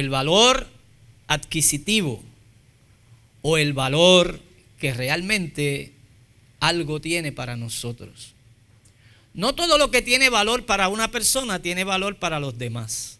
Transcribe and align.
el 0.00 0.10
valor 0.10 0.66
adquisitivo 1.28 2.22
o 3.42 3.56
el 3.56 3.72
valor 3.72 4.40
que 4.78 4.92
realmente 4.92 5.92
algo 6.58 7.00
tiene 7.00 7.32
para 7.32 7.56
nosotros. 7.56 8.34
No 9.32 9.54
todo 9.54 9.78
lo 9.78 9.90
que 9.90 10.02
tiene 10.02 10.28
valor 10.28 10.66
para 10.66 10.88
una 10.88 11.10
persona 11.10 11.62
tiene 11.62 11.84
valor 11.84 12.16
para 12.16 12.40
los 12.40 12.58
demás. 12.58 13.18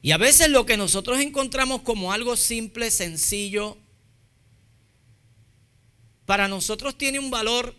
Y 0.00 0.12
a 0.12 0.16
veces 0.16 0.48
lo 0.48 0.66
que 0.66 0.76
nosotros 0.76 1.20
encontramos 1.20 1.82
como 1.82 2.12
algo 2.12 2.36
simple, 2.36 2.90
sencillo, 2.90 3.76
para 6.26 6.48
nosotros 6.48 6.96
tiene 6.96 7.18
un 7.18 7.30
valor 7.30 7.74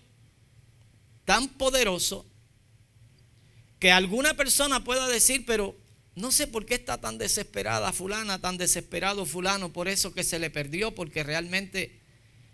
tan 1.26 1.48
poderoso 1.48 2.26
que 3.80 3.92
alguna 3.92 4.34
persona 4.36 4.84
pueda 4.84 5.08
decir, 5.08 5.46
pero 5.46 5.76
no 6.16 6.32
sé 6.32 6.46
por 6.48 6.66
qué 6.66 6.76
está 6.76 7.00
tan 7.00 7.18
desesperada 7.18 7.92
fulana, 7.92 8.40
tan 8.40 8.58
desesperado 8.58 9.26
fulano 9.26 9.74
por 9.74 9.88
eso 9.88 10.14
que 10.14 10.24
se 10.24 10.40
le 10.40 10.50
perdió, 10.50 10.94
porque 10.94 11.24
realmente 11.24 12.00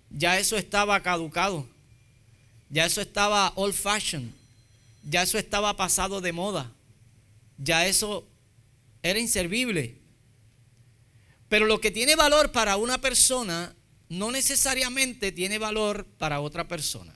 ya 0.09 0.39
eso 0.39 0.57
estaba 0.57 1.01
caducado, 1.03 1.67
ya 2.69 2.85
eso 2.85 3.01
estaba 3.01 3.51
old 3.55 3.73
fashioned, 3.73 4.31
ya 5.03 5.23
eso 5.23 5.37
estaba 5.37 5.75
pasado 5.75 6.21
de 6.21 6.31
moda, 6.31 6.71
ya 7.57 7.85
eso 7.85 8.25
era 9.03 9.19
inservible. 9.19 9.97
Pero 11.49 11.65
lo 11.65 11.81
que 11.81 11.91
tiene 11.91 12.15
valor 12.15 12.51
para 12.51 12.77
una 12.77 13.01
persona 13.01 13.75
no 14.07 14.31
necesariamente 14.31 15.31
tiene 15.31 15.57
valor 15.57 16.05
para 16.17 16.41
otra 16.41 16.67
persona. 16.67 17.15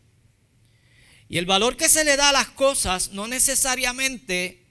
Y 1.30 1.38
el 1.38 1.46
valor 1.46 1.78
que 1.78 1.90
se 1.90 2.04
le 2.04 2.18
da 2.18 2.30
a 2.30 2.34
las 2.34 2.50
cosas 2.50 3.12
no 3.12 3.28
necesariamente 3.28 4.63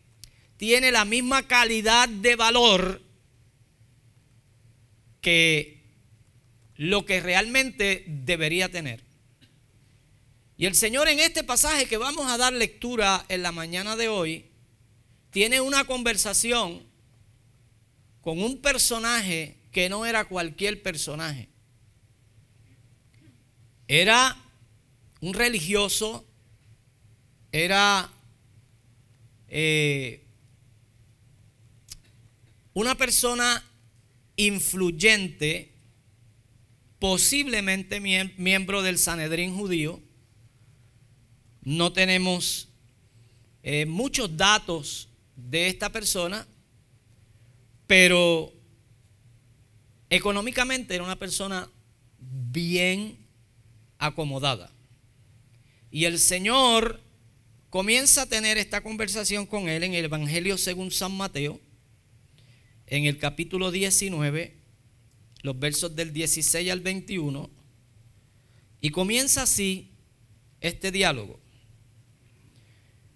tiene 0.56 0.92
la 0.92 1.04
misma 1.04 1.46
calidad 1.46 2.08
de 2.08 2.36
valor 2.36 3.02
que 5.20 5.82
lo 6.76 7.06
que 7.06 7.20
realmente 7.20 8.04
debería 8.06 8.68
tener. 8.68 9.04
Y 10.56 10.66
el 10.66 10.74
Señor 10.74 11.08
en 11.08 11.18
este 11.18 11.42
pasaje 11.42 11.86
que 11.86 11.96
vamos 11.96 12.30
a 12.30 12.36
dar 12.36 12.52
lectura 12.52 13.24
en 13.28 13.42
la 13.42 13.52
mañana 13.52 13.96
de 13.96 14.08
hoy, 14.08 14.46
tiene 15.30 15.60
una 15.60 15.84
conversación 15.84 16.82
con 18.20 18.40
un 18.40 18.60
personaje 18.60 19.56
que 19.72 19.88
no 19.88 20.06
era 20.06 20.26
cualquier 20.26 20.82
personaje. 20.82 21.48
Era 23.88 24.36
un 25.20 25.34
religioso, 25.34 26.24
era 27.50 28.10
eh, 29.48 30.21
una 32.74 32.94
persona 32.94 33.64
influyente, 34.36 35.72
posiblemente 36.98 38.00
miembro 38.00 38.82
del 38.82 38.98
Sanedrín 38.98 39.54
judío. 39.54 40.00
No 41.62 41.92
tenemos 41.92 42.68
eh, 43.62 43.86
muchos 43.86 44.36
datos 44.36 45.08
de 45.36 45.68
esta 45.68 45.90
persona, 45.90 46.46
pero 47.86 48.52
económicamente 50.10 50.94
era 50.94 51.04
una 51.04 51.18
persona 51.18 51.68
bien 52.18 53.16
acomodada. 53.98 54.70
Y 55.90 56.06
el 56.06 56.18
Señor 56.18 57.00
comienza 57.70 58.22
a 58.22 58.26
tener 58.26 58.58
esta 58.58 58.82
conversación 58.82 59.46
con 59.46 59.68
él 59.68 59.82
en 59.84 59.94
el 59.94 60.06
Evangelio 60.06 60.58
según 60.58 60.90
San 60.90 61.12
Mateo, 61.12 61.60
en 62.92 63.06
el 63.06 63.16
capítulo 63.16 63.70
19, 63.70 64.54
los 65.40 65.58
versos 65.58 65.96
del 65.96 66.12
16 66.12 66.70
al 66.70 66.80
21, 66.80 67.48
y 68.82 68.90
comienza 68.90 69.44
así 69.44 69.92
este 70.60 70.92
diálogo. 70.92 71.40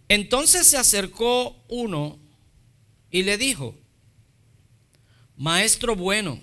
Entonces 0.09 0.66
se 0.66 0.78
acercó 0.78 1.62
uno 1.69 2.19
y 3.10 3.25
le 3.25 3.36
dijo, 3.36 3.75
Maestro 5.36 5.94
bueno, 5.94 6.41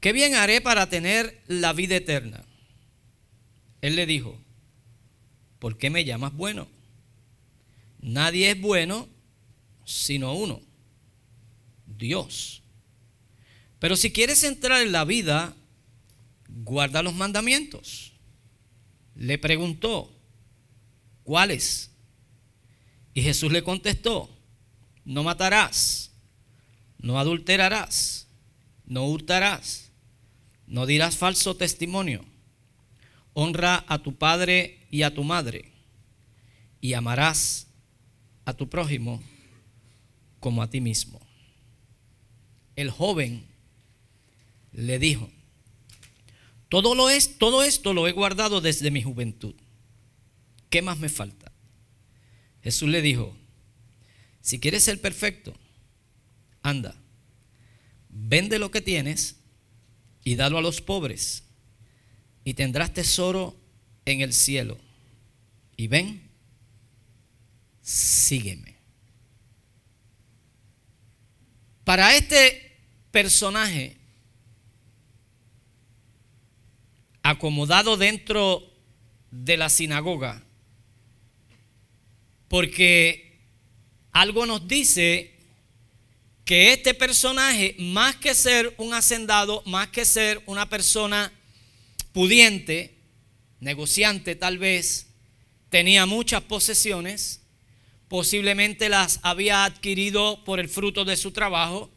¿qué 0.00 0.12
bien 0.12 0.34
haré 0.34 0.60
para 0.60 0.88
tener 0.88 1.40
la 1.46 1.72
vida 1.72 1.94
eterna? 1.94 2.44
Él 3.80 3.94
le 3.94 4.06
dijo, 4.06 4.36
¿por 5.60 5.78
qué 5.78 5.88
me 5.88 6.04
llamas 6.04 6.34
bueno? 6.34 6.66
Nadie 8.00 8.50
es 8.50 8.60
bueno 8.60 9.08
sino 9.84 10.34
uno, 10.34 10.62
Dios. 12.00 12.62
Pero 13.78 13.96
si 13.96 14.10
quieres 14.10 14.42
entrar 14.42 14.82
en 14.82 14.90
la 14.90 15.04
vida, 15.04 15.54
guarda 16.48 17.02
los 17.02 17.14
mandamientos. 17.14 18.12
Le 19.14 19.38
preguntó, 19.38 20.12
¿cuáles? 21.22 21.90
Y 23.14 23.22
Jesús 23.22 23.52
le 23.52 23.62
contestó, 23.62 24.28
no 25.04 25.22
matarás, 25.22 26.10
no 26.98 27.18
adulterarás, 27.18 28.28
no 28.84 29.06
hurtarás, 29.06 29.90
no 30.66 30.86
dirás 30.86 31.16
falso 31.16 31.56
testimonio, 31.56 32.24
honra 33.32 33.84
a 33.88 33.98
tu 33.98 34.16
padre 34.16 34.86
y 34.90 35.02
a 35.02 35.14
tu 35.14 35.24
madre, 35.24 35.72
y 36.80 36.94
amarás 36.94 37.66
a 38.44 38.54
tu 38.54 38.68
prójimo 38.68 39.22
como 40.38 40.62
a 40.62 40.70
ti 40.70 40.80
mismo. 40.80 41.29
El 42.76 42.90
joven 42.90 43.46
le 44.72 44.98
dijo, 44.98 45.30
todo, 46.68 46.94
lo 46.94 47.10
es, 47.10 47.38
todo 47.38 47.62
esto 47.62 47.92
lo 47.92 48.06
he 48.06 48.12
guardado 48.12 48.60
desde 48.60 48.90
mi 48.90 49.02
juventud. 49.02 49.54
¿Qué 50.70 50.82
más 50.82 50.98
me 50.98 51.08
falta? 51.08 51.50
Jesús 52.62 52.88
le 52.88 53.02
dijo, 53.02 53.36
si 54.40 54.60
quieres 54.60 54.84
ser 54.84 55.00
perfecto, 55.00 55.54
anda, 56.62 56.94
vende 58.08 58.58
lo 58.58 58.70
que 58.70 58.80
tienes 58.80 59.36
y 60.24 60.36
dalo 60.36 60.58
a 60.58 60.62
los 60.62 60.80
pobres 60.80 61.44
y 62.44 62.54
tendrás 62.54 62.94
tesoro 62.94 63.56
en 64.04 64.20
el 64.20 64.32
cielo. 64.32 64.78
Y 65.76 65.88
ven, 65.88 66.22
sígueme. 67.82 68.79
Para 71.90 72.14
este 72.14 72.78
personaje 73.10 73.96
acomodado 77.20 77.96
dentro 77.96 78.62
de 79.32 79.56
la 79.56 79.68
sinagoga, 79.68 80.40
porque 82.46 83.40
algo 84.12 84.46
nos 84.46 84.68
dice 84.68 85.34
que 86.44 86.72
este 86.72 86.94
personaje, 86.94 87.74
más 87.80 88.14
que 88.14 88.36
ser 88.36 88.72
un 88.78 88.94
hacendado, 88.94 89.64
más 89.66 89.88
que 89.88 90.04
ser 90.04 90.40
una 90.46 90.68
persona 90.68 91.32
pudiente, 92.12 92.94
negociante 93.58 94.36
tal 94.36 94.58
vez, 94.58 95.08
tenía 95.70 96.06
muchas 96.06 96.42
posesiones, 96.42 97.39
posiblemente 98.10 98.88
las 98.88 99.20
había 99.22 99.64
adquirido 99.64 100.42
por 100.44 100.58
el 100.58 100.68
fruto 100.68 101.04
de 101.04 101.16
su 101.16 101.30
trabajo 101.30 101.92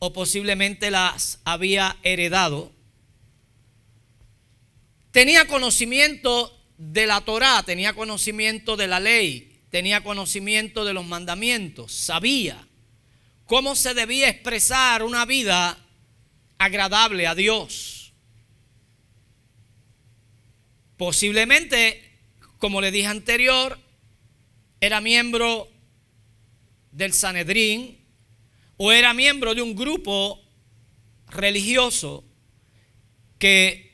o 0.00 0.12
posiblemente 0.12 0.90
las 0.90 1.38
había 1.44 1.96
heredado. 2.02 2.72
Tenía 5.12 5.46
conocimiento 5.46 6.52
de 6.78 7.06
la 7.06 7.20
Torá, 7.20 7.62
tenía 7.62 7.92
conocimiento 7.92 8.76
de 8.76 8.88
la 8.88 8.98
ley, 8.98 9.62
tenía 9.70 10.02
conocimiento 10.02 10.84
de 10.84 10.94
los 10.94 11.06
mandamientos, 11.06 11.92
sabía 11.92 12.66
cómo 13.46 13.76
se 13.76 13.94
debía 13.94 14.28
expresar 14.28 15.04
una 15.04 15.24
vida 15.26 15.78
agradable 16.58 17.28
a 17.28 17.36
Dios. 17.36 18.12
Posiblemente, 20.96 22.18
como 22.58 22.80
le 22.80 22.90
dije 22.90 23.06
anterior, 23.06 23.78
era 24.80 25.00
miembro 25.00 25.68
del 26.90 27.12
Sanedrín 27.12 27.98
o 28.76 28.92
era 28.92 29.12
miembro 29.12 29.54
de 29.54 29.62
un 29.62 29.76
grupo 29.76 30.40
religioso 31.28 32.24
que 33.38 33.90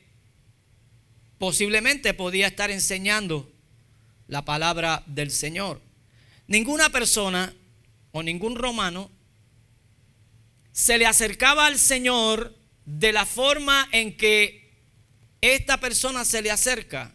posiblemente 1.37 2.13
podía 2.13 2.47
estar 2.47 2.71
enseñando 2.71 3.51
la 4.27 4.45
palabra 4.45 5.03
del 5.07 5.31
Señor. 5.31 5.81
Ninguna 6.47 6.89
persona 6.89 7.53
o 8.11 8.23
ningún 8.23 8.55
romano 8.55 9.11
se 10.71 10.97
le 10.97 11.05
acercaba 11.05 11.65
al 11.65 11.77
Señor 11.77 12.55
de 12.85 13.11
la 13.11 13.25
forma 13.25 13.89
en 13.91 14.15
que 14.15 14.67
esta 15.41 15.79
persona 15.79 16.23
se 16.23 16.41
le 16.41 16.49
acerca, 16.49 17.13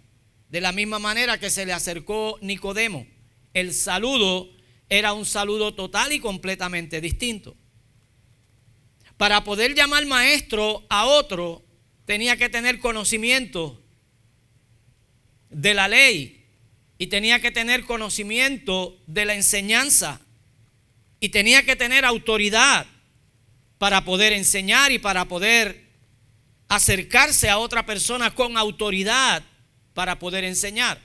de 0.48 0.60
la 0.60 0.72
misma 0.72 0.98
manera 0.98 1.38
que 1.38 1.48
se 1.50 1.64
le 1.64 1.72
acercó 1.72 2.38
Nicodemo. 2.42 3.06
El 3.54 3.74
saludo 3.74 4.50
era 4.88 5.12
un 5.12 5.24
saludo 5.24 5.74
total 5.74 6.12
y 6.12 6.20
completamente 6.20 7.00
distinto. 7.00 7.56
Para 9.16 9.44
poder 9.44 9.74
llamar 9.74 10.04
maestro 10.06 10.84
a 10.88 11.06
otro, 11.06 11.64
tenía 12.04 12.36
que 12.36 12.48
tener 12.48 12.78
conocimiento 12.78 13.82
de 15.50 15.74
la 15.74 15.88
ley 15.88 16.44
y 16.98 17.06
tenía 17.06 17.40
que 17.40 17.50
tener 17.50 17.84
conocimiento 17.84 19.00
de 19.06 19.24
la 19.24 19.34
enseñanza 19.34 20.20
y 21.20 21.28
tenía 21.28 21.64
que 21.64 21.76
tener 21.76 22.04
autoridad 22.04 22.86
para 23.78 24.04
poder 24.04 24.32
enseñar 24.32 24.92
y 24.92 24.98
para 24.98 25.26
poder 25.26 25.88
acercarse 26.68 27.48
a 27.48 27.58
otra 27.58 27.84
persona 27.84 28.34
con 28.34 28.56
autoridad 28.56 29.42
para 29.94 30.18
poder 30.18 30.44
enseñar. 30.44 31.00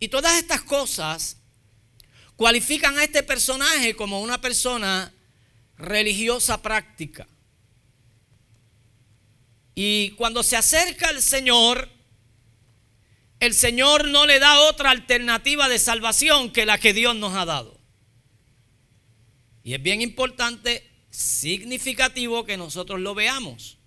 Y 0.00 0.08
todas 0.08 0.38
estas 0.38 0.62
cosas 0.62 1.37
cualifican 2.38 2.96
a 2.96 3.02
este 3.02 3.24
personaje 3.24 3.96
como 3.96 4.22
una 4.22 4.40
persona 4.40 5.12
religiosa 5.76 6.62
práctica. 6.62 7.26
Y 9.74 10.10
cuando 10.10 10.44
se 10.44 10.56
acerca 10.56 11.08
al 11.08 11.20
Señor, 11.20 11.88
el 13.40 13.54
Señor 13.54 14.06
no 14.06 14.24
le 14.24 14.38
da 14.38 14.60
otra 14.60 14.90
alternativa 14.90 15.68
de 15.68 15.80
salvación 15.80 16.52
que 16.52 16.64
la 16.64 16.78
que 16.78 16.92
Dios 16.92 17.16
nos 17.16 17.34
ha 17.34 17.44
dado. 17.44 17.76
Y 19.64 19.74
es 19.74 19.82
bien 19.82 20.00
importante, 20.00 20.88
significativo 21.10 22.44
que 22.44 22.56
nosotros 22.56 23.00
lo 23.00 23.16
veamos. 23.16 23.78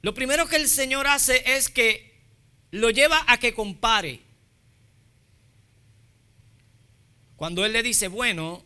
Lo 0.00 0.14
primero 0.14 0.46
que 0.46 0.56
el 0.56 0.68
Señor 0.68 1.08
hace 1.08 1.42
es 1.56 1.68
que 1.68 2.22
lo 2.70 2.90
lleva 2.90 3.24
a 3.26 3.40
que 3.40 3.52
compare. 3.52 4.29
Cuando 7.40 7.64
Él 7.64 7.72
le 7.72 7.82
dice, 7.82 8.08
bueno, 8.08 8.62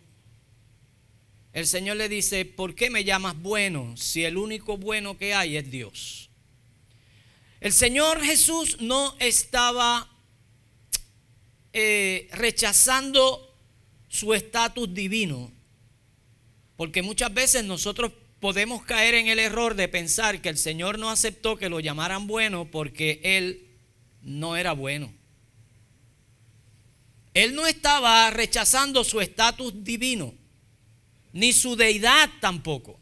el 1.53 1.65
Señor 1.65 1.97
le 1.97 2.09
dice, 2.09 2.45
¿por 2.45 2.75
qué 2.75 2.91
me 2.91 3.05
llamas 3.05 3.41
bueno 3.41 3.97
si 3.97 4.25
el 4.25 4.37
único 4.37 4.79
bueno 4.79 5.17
que 5.17 5.33
hay 5.33 5.57
es 5.57 5.71
Dios? 5.71 6.29
El 7.61 7.73
Señor 7.73 8.21
Jesús 8.21 8.79
no 8.81 9.15
estaba 9.21 10.11
eh, 11.73 12.29
rechazando 12.33 13.57
su 14.09 14.35
estatus 14.35 14.93
divino, 14.93 15.53
porque 16.77 17.01
muchas 17.01 17.33
veces 17.33 17.63
nosotros 17.63 18.11
podemos 18.41 18.83
caer 18.83 19.15
en 19.15 19.29
el 19.29 19.39
error 19.39 19.77
de 19.77 19.87
pensar 19.87 20.43
que 20.43 20.49
el 20.49 20.59
Señor 20.59 20.99
no 20.99 21.11
aceptó 21.11 21.57
que 21.57 21.69
lo 21.69 21.79
llamaran 21.79 22.27
bueno 22.27 22.69
porque 22.73 23.21
Él 23.23 23.69
no 24.23 24.57
era 24.57 24.73
bueno. 24.73 25.13
Él 27.35 27.57
no 27.57 27.67
estaba 27.67 28.31
rechazando 28.31 29.03
su 29.03 29.21
estatus 29.21 29.83
divino, 29.83 30.33
ni 31.33 31.53
su 31.53 31.75
deidad 31.75 32.31
tampoco. 32.41 33.01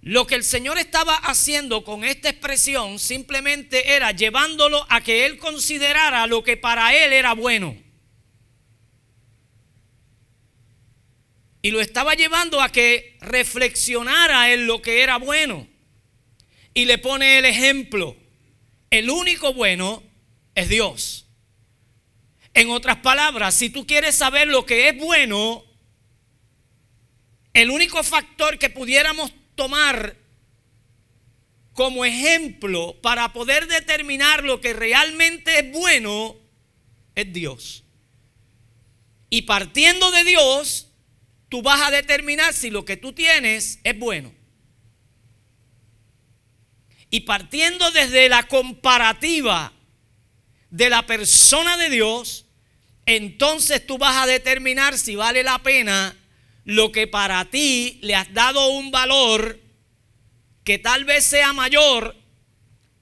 Lo 0.00 0.26
que 0.26 0.36
el 0.36 0.44
Señor 0.44 0.78
estaba 0.78 1.16
haciendo 1.16 1.82
con 1.82 2.04
esta 2.04 2.28
expresión 2.28 2.98
simplemente 2.98 3.96
era 3.96 4.12
llevándolo 4.12 4.86
a 4.88 5.00
que 5.00 5.26
Él 5.26 5.38
considerara 5.38 6.26
lo 6.28 6.44
que 6.44 6.56
para 6.56 6.94
Él 6.94 7.12
era 7.12 7.32
bueno. 7.32 7.76
Y 11.62 11.70
lo 11.70 11.80
estaba 11.80 12.14
llevando 12.14 12.60
a 12.60 12.70
que 12.70 13.16
reflexionara 13.22 14.52
en 14.52 14.66
lo 14.66 14.82
que 14.82 15.02
era 15.02 15.16
bueno. 15.16 15.66
Y 16.74 16.84
le 16.84 16.98
pone 16.98 17.38
el 17.38 17.46
ejemplo. 17.46 18.14
El 18.90 19.08
único 19.08 19.54
bueno 19.54 20.02
es 20.54 20.68
Dios. 20.68 21.23
En 22.54 22.70
otras 22.70 22.98
palabras, 22.98 23.54
si 23.54 23.68
tú 23.68 23.84
quieres 23.84 24.14
saber 24.14 24.46
lo 24.46 24.64
que 24.64 24.88
es 24.88 24.96
bueno, 24.96 25.64
el 27.52 27.70
único 27.70 28.02
factor 28.04 28.58
que 28.58 28.70
pudiéramos 28.70 29.32
tomar 29.56 30.16
como 31.72 32.04
ejemplo 32.04 32.96
para 33.02 33.32
poder 33.32 33.66
determinar 33.66 34.44
lo 34.44 34.60
que 34.60 34.72
realmente 34.72 35.58
es 35.58 35.72
bueno 35.72 36.36
es 37.16 37.32
Dios. 37.32 37.84
Y 39.30 39.42
partiendo 39.42 40.12
de 40.12 40.22
Dios, 40.22 40.92
tú 41.48 41.60
vas 41.60 41.82
a 41.82 41.90
determinar 41.90 42.54
si 42.54 42.70
lo 42.70 42.84
que 42.84 42.96
tú 42.96 43.12
tienes 43.12 43.80
es 43.82 43.98
bueno. 43.98 44.32
Y 47.10 47.20
partiendo 47.20 47.90
desde 47.90 48.28
la 48.28 48.44
comparativa 48.44 49.72
de 50.70 50.90
la 50.90 51.06
persona 51.06 51.76
de 51.76 51.90
Dios, 51.90 52.43
entonces 53.06 53.86
tú 53.86 53.98
vas 53.98 54.16
a 54.16 54.26
determinar 54.26 54.98
si 54.98 55.16
vale 55.16 55.42
la 55.42 55.58
pena 55.62 56.16
lo 56.64 56.92
que 56.92 57.06
para 57.06 57.44
ti 57.46 57.98
le 58.02 58.14
has 58.14 58.32
dado 58.32 58.68
un 58.68 58.90
valor 58.90 59.60
que 60.64 60.78
tal 60.78 61.04
vez 61.04 61.24
sea 61.24 61.52
mayor 61.52 62.16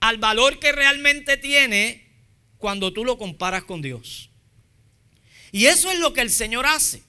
al 0.00 0.19
valor 0.19 0.58
que 0.58 0.72
realmente 0.72 1.37
tiene 1.37 2.08
cuando 2.58 2.93
tú 2.93 3.04
lo 3.04 3.19
comparas 3.19 3.62
con 3.64 3.82
Dios. 3.82 4.31
Y 5.52 5.66
eso 5.66 5.90
es 5.90 5.99
lo 6.00 6.12
que 6.12 6.22
el 6.22 6.31
Señor 6.31 6.66
hace. 6.66 7.04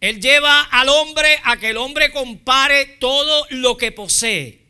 Él 0.00 0.20
lleva 0.20 0.62
al 0.62 0.88
hombre 0.88 1.40
a 1.44 1.58
que 1.58 1.70
el 1.70 1.76
hombre 1.76 2.12
compare 2.12 2.86
todo 2.86 3.46
lo 3.50 3.76
que 3.76 3.92
posee. 3.92 4.64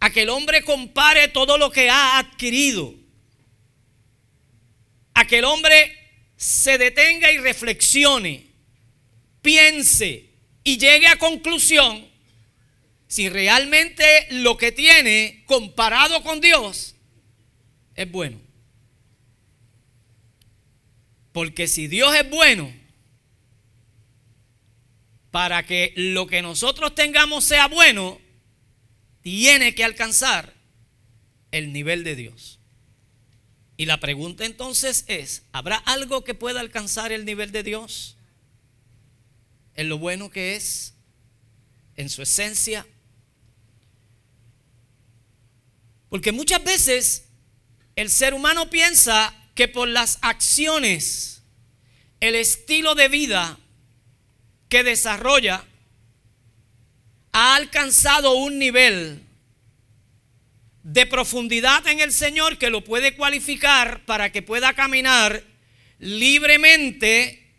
A 0.00 0.10
que 0.10 0.22
el 0.22 0.30
hombre 0.30 0.64
compare 0.64 1.28
todo 1.28 1.58
lo 1.58 1.70
que 1.70 1.90
ha 1.90 2.18
adquirido 2.18 3.05
a 5.16 5.26
que 5.26 5.38
el 5.38 5.46
hombre 5.46 5.96
se 6.36 6.76
detenga 6.76 7.32
y 7.32 7.38
reflexione, 7.38 8.48
piense 9.40 10.28
y 10.62 10.76
llegue 10.76 11.06
a 11.06 11.18
conclusión 11.18 12.06
si 13.08 13.30
realmente 13.30 14.04
lo 14.30 14.58
que 14.58 14.72
tiene 14.72 15.42
comparado 15.46 16.22
con 16.22 16.42
Dios 16.42 16.96
es 17.94 18.10
bueno. 18.10 18.38
Porque 21.32 21.66
si 21.66 21.86
Dios 21.86 22.14
es 22.14 22.28
bueno, 22.28 22.70
para 25.30 25.62
que 25.62 25.94
lo 25.96 26.26
que 26.26 26.42
nosotros 26.42 26.94
tengamos 26.94 27.42
sea 27.42 27.68
bueno, 27.68 28.20
tiene 29.22 29.74
que 29.74 29.82
alcanzar 29.82 30.52
el 31.52 31.72
nivel 31.72 32.04
de 32.04 32.16
Dios. 32.16 32.60
Y 33.76 33.86
la 33.86 34.00
pregunta 34.00 34.44
entonces 34.44 35.04
es, 35.06 35.42
¿habrá 35.52 35.76
algo 35.76 36.24
que 36.24 36.34
pueda 36.34 36.60
alcanzar 36.60 37.12
el 37.12 37.24
nivel 37.24 37.52
de 37.52 37.62
Dios? 37.62 38.16
En 39.74 39.88
lo 39.88 39.98
bueno 39.98 40.30
que 40.30 40.56
es, 40.56 40.94
en 41.96 42.08
su 42.08 42.22
esencia. 42.22 42.86
Porque 46.08 46.32
muchas 46.32 46.64
veces 46.64 47.24
el 47.96 48.10
ser 48.10 48.32
humano 48.32 48.70
piensa 48.70 49.34
que 49.54 49.68
por 49.68 49.88
las 49.88 50.18
acciones, 50.22 51.42
el 52.20 52.34
estilo 52.34 52.94
de 52.94 53.08
vida 53.08 53.58
que 54.70 54.82
desarrolla, 54.82 55.64
ha 57.32 57.56
alcanzado 57.56 58.32
un 58.32 58.58
nivel 58.58 59.25
de 60.86 61.04
profundidad 61.04 61.84
en 61.88 61.98
el 61.98 62.12
Señor 62.12 62.58
que 62.58 62.70
lo 62.70 62.84
puede 62.84 63.16
cualificar 63.16 64.04
para 64.04 64.30
que 64.30 64.40
pueda 64.40 64.72
caminar 64.74 65.42
libremente 65.98 67.56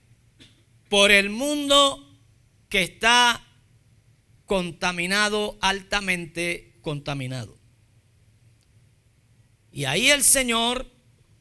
por 0.88 1.12
el 1.12 1.30
mundo 1.30 2.10
que 2.70 2.84
está 2.84 3.46
contaminado, 4.46 5.58
altamente 5.60 6.80
contaminado. 6.82 7.58
Y 9.74 9.84
ahí 9.84 10.10
el 10.10 10.24
Señor 10.24 10.90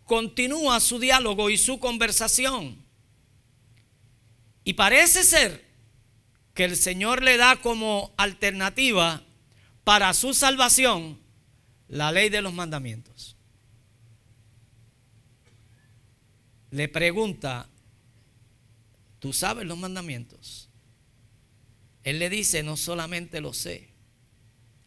continúa 0.02 0.80
su 0.80 0.98
diálogo 0.98 1.50
y 1.50 1.56
su 1.56 1.78
conversación. 1.78 2.84
Y 4.64 4.72
parece 4.72 5.22
ser 5.22 5.64
que 6.52 6.64
el 6.64 6.76
Señor 6.76 7.22
le 7.22 7.36
da 7.36 7.54
como 7.54 8.12
alternativa 8.16 9.22
para 9.84 10.12
su 10.14 10.34
salvación 10.34 11.24
la 11.88 12.12
ley 12.12 12.28
de 12.28 12.42
los 12.42 12.52
mandamientos. 12.52 13.36
Le 16.70 16.88
pregunta, 16.88 17.68
¿tú 19.18 19.32
sabes 19.32 19.66
los 19.66 19.78
mandamientos? 19.78 20.68
Él 22.02 22.18
le 22.18 22.28
dice, 22.28 22.62
no 22.62 22.76
solamente 22.76 23.40
lo 23.40 23.52
sé, 23.52 23.88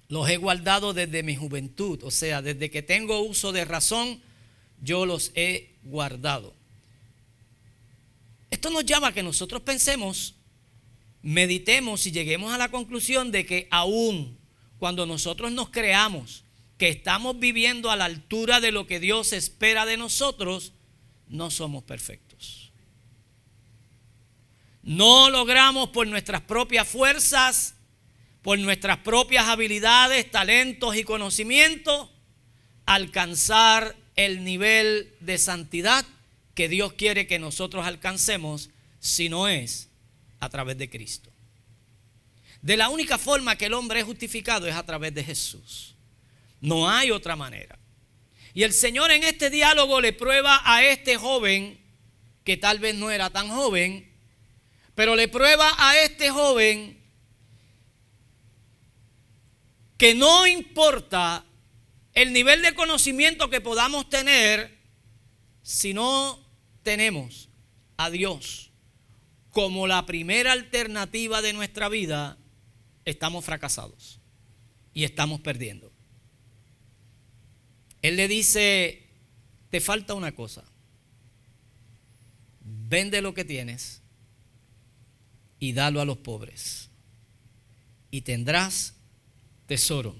los 0.08 0.30
he 0.30 0.38
guardado 0.38 0.94
desde 0.94 1.24
mi 1.24 1.36
juventud, 1.36 2.04
o 2.04 2.12
sea, 2.12 2.42
desde 2.42 2.70
que 2.70 2.82
tengo 2.82 3.22
uso 3.22 3.52
de 3.52 3.66
razón, 3.66 4.22
yo 4.82 5.06
los 5.06 5.32
he 5.36 5.76
guardado. 5.84 6.54
Esto 8.50 8.70
nos 8.70 8.86
llama 8.86 9.10
a 9.10 9.14
que 9.14 9.24
nosotros 9.24 9.62
pensemos, 9.62 10.36
meditemos 11.22 12.06
y 12.08 12.12
lleguemos 12.12 12.54
a 12.54 12.58
la 12.58 12.72
conclusión 12.72 13.32
de 13.32 13.46
que 13.46 13.68
aún 13.70 14.38
cuando 14.80 15.06
nosotros 15.06 15.52
nos 15.52 15.70
creamos 15.70 16.44
que 16.80 16.88
estamos 16.88 17.38
viviendo 17.38 17.92
a 17.92 17.98
la 17.98 18.06
altura 18.06 18.62
de 18.62 18.72
lo 18.72 18.88
que 18.88 19.02
Dios 19.02 19.34
espera 19.34 19.86
de 19.86 19.98
nosotros, 19.98 20.72
no 21.28 21.52
somos 21.52 21.84
perfectos. 21.84 22.72
No 24.82 25.30
logramos 25.30 25.90
por 25.90 26.08
nuestras 26.08 26.42
propias 26.42 26.88
fuerzas, 26.88 27.76
por 28.42 28.58
nuestras 28.58 29.00
propias 29.00 29.50
habilidades, 29.50 30.32
talentos 30.32 30.96
y 30.96 31.04
conocimientos, 31.04 32.10
alcanzar 32.86 33.98
el 34.16 34.46
nivel 34.46 35.14
de 35.20 35.38
santidad 35.38 36.06
que 36.56 36.70
Dios 36.70 36.94
quiere 36.94 37.28
que 37.28 37.40
nosotros 37.40 37.86
alcancemos 37.86 38.70
si 39.02 39.28
no 39.28 39.50
es 39.50 39.90
a 40.40 40.48
través 40.48 40.78
de 40.78 40.90
Cristo. 40.90 41.30
De 42.62 42.78
la 42.78 42.88
única 42.88 43.18
forma 43.18 43.58
que 43.58 43.66
el 43.66 43.74
hombre 43.74 44.00
es 44.00 44.06
justificado 44.06 44.66
es 44.66 44.76
a 44.76 44.86
través 44.86 45.14
de 45.14 45.26
Jesús. 45.26 45.96
No 46.62 46.90
hay 46.90 47.12
otra 47.12 47.36
manera. 47.36 47.80
Y 48.54 48.64
el 48.64 48.74
Señor 48.74 49.12
en 49.12 49.24
este 49.24 49.50
diálogo 49.50 50.02
le 50.02 50.14
prueba 50.14 50.62
a 50.66 50.84
este 50.84 51.18
joven, 51.18 51.80
que 52.44 52.58
tal 52.58 52.80
vez 52.80 52.96
no 52.96 53.12
era 53.12 53.30
tan 53.30 53.50
joven, 53.50 54.12
pero 54.96 55.16
le 55.16 55.28
prueba 55.28 55.72
a 55.78 55.98
este 56.00 56.30
joven 56.30 57.00
que 59.98 60.16
no 60.16 60.48
importa 60.48 61.46
el 62.14 62.34
nivel 62.34 62.62
de 62.62 62.74
conocimiento 62.74 63.50
que 63.50 63.62
podamos 63.62 64.10
tener 64.10 64.78
si 65.62 65.94
no 65.94 66.40
tenemos 66.84 67.50
a 67.98 68.10
Dios 68.10 68.72
como 69.52 69.88
la 69.88 70.06
primera 70.06 70.54
alternativa 70.54 71.42
de 71.42 71.54
nuestra 71.54 71.90
vida, 71.90 72.38
estamos 73.06 73.44
fracasados 73.46 74.20
y 74.94 75.04
estamos 75.04 75.42
perdiendo. 75.42 75.89
Él 78.02 78.16
le 78.16 78.28
dice, 78.28 79.08
te 79.70 79.82
falta 79.82 80.14
una 80.14 80.34
cosa, 80.34 80.64
vende 82.62 83.22
lo 83.22 83.34
que 83.34 83.46
tienes 83.46 84.02
y 85.60 85.74
dalo 85.74 86.02
a 86.02 86.06
los 86.06 86.18
pobres 86.18 86.90
y 88.12 88.22
tendrás 88.22 88.96
tesoro 89.68 90.16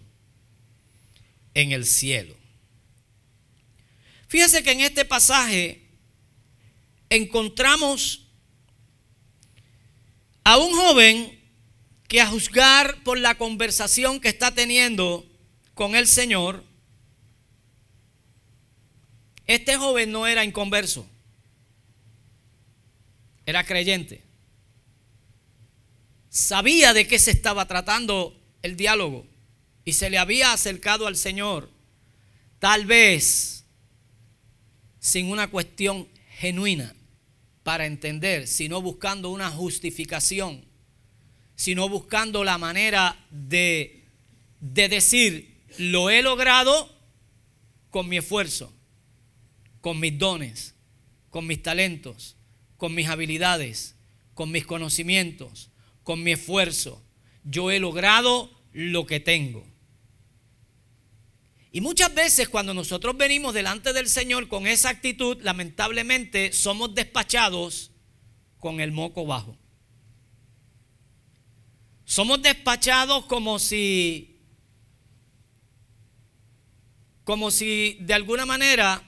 en 1.54 1.72
el 1.72 1.86
cielo. 1.86 2.36
Fíjese 4.28 4.62
que 4.62 4.72
en 4.72 4.82
este 4.82 5.06
pasaje 5.06 5.88
encontramos 7.10 8.28
a 10.44 10.58
un 10.58 10.72
joven 10.72 11.40
que 12.08 12.22
a 12.22 12.28
juzgar 12.28 13.04
por 13.04 13.18
la 13.18 13.36
conversación 13.36 14.20
que 14.20 14.30
está 14.30 14.54
teniendo 14.54 15.26
con 15.74 15.96
el 15.96 16.08
Señor, 16.08 16.64
este 19.50 19.78
joven 19.78 20.12
no 20.12 20.28
era 20.28 20.46
inconverso, 20.46 21.08
era 23.48 23.64
creyente. 23.64 24.22
Sabía 26.30 26.94
de 26.94 27.08
qué 27.08 27.18
se 27.18 27.32
estaba 27.32 27.68
tratando 27.68 28.40
el 28.62 28.76
diálogo 28.78 29.26
y 29.86 29.94
se 29.94 30.12
le 30.12 30.20
había 30.20 30.54
acercado 30.54 31.08
al 31.08 31.18
Señor, 31.18 31.72
tal 32.60 32.86
vez 32.86 33.66
sin 35.00 35.32
una 35.32 35.48
cuestión 35.50 36.08
genuina 36.38 36.94
para 37.64 37.88
entender, 37.88 38.48
sino 38.48 38.84
buscando 38.84 39.32
una 39.32 39.50
justificación, 39.50 40.64
sino 41.56 41.90
buscando 41.90 42.44
la 42.44 42.60
manera 42.60 43.26
de, 43.32 44.06
de 44.60 44.90
decir, 44.90 45.64
lo 45.80 46.12
he 46.12 46.22
logrado 46.22 46.96
con 47.90 48.08
mi 48.08 48.18
esfuerzo, 48.18 48.76
con 49.82 50.00
mis 50.00 50.18
dones, 50.18 50.76
con 51.30 51.48
mis 51.48 51.62
talentos, 51.62 52.36
con 52.78 52.94
mis 52.96 53.08
habilidades, 53.08 53.96
con 54.34 54.52
mis 54.52 54.66
conocimientos, 54.66 55.70
con 56.04 56.24
mi 56.24 56.32
esfuerzo. 56.32 57.04
Yo 57.44 57.72
he 57.72 57.80
logrado 57.80 58.52
lo 58.74 59.06
que 59.06 59.20
tengo. 59.20 59.66
Y 61.72 61.82
muchas 61.82 62.14
veces 62.14 62.50
cuando 62.50 62.74
nosotros 62.74 63.16
venimos 63.16 63.54
delante 63.54 63.94
del 63.94 64.10
Señor 64.10 64.48
con 64.48 64.66
esa 64.66 64.90
actitud, 64.90 65.38
lamentablemente 65.42 66.52
somos 66.52 66.96
despachados 66.96 67.92
con 68.58 68.80
el 68.80 68.92
moco 68.92 69.26
bajo. 69.26 69.56
Somos 72.06 72.42
despachados 72.42 73.26
como 73.26 73.60
si 73.60 74.36
como 77.24 77.52
si 77.52 77.98
de 78.00 78.16
alguna 78.16 78.48
manera 78.48 79.04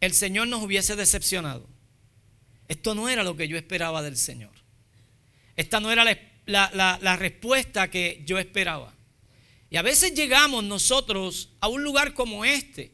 el 0.00 0.12
Señor 0.12 0.48
nos 0.48 0.62
hubiese 0.62 0.96
decepcionado. 0.96 1.68
Esto 2.68 2.94
no 2.94 3.08
era 3.08 3.22
lo 3.22 3.36
que 3.36 3.48
yo 3.48 3.56
esperaba 3.56 4.02
del 4.02 4.16
Señor. 4.16 4.52
Esta 5.56 5.80
no 5.80 5.90
era 5.90 6.04
la, 6.46 7.16
respuesta 7.16 7.90
que 7.90 8.22
yo 8.26 8.38
esperaba. 8.38 8.94
Y 9.70 9.76
a 9.76 9.82
veces 9.82 10.14
llegamos 10.14 10.64
nosotros 10.64 11.50
a 11.60 11.68
un 11.68 11.82
lugar 11.82 12.14
como 12.14 12.44
este, 12.44 12.92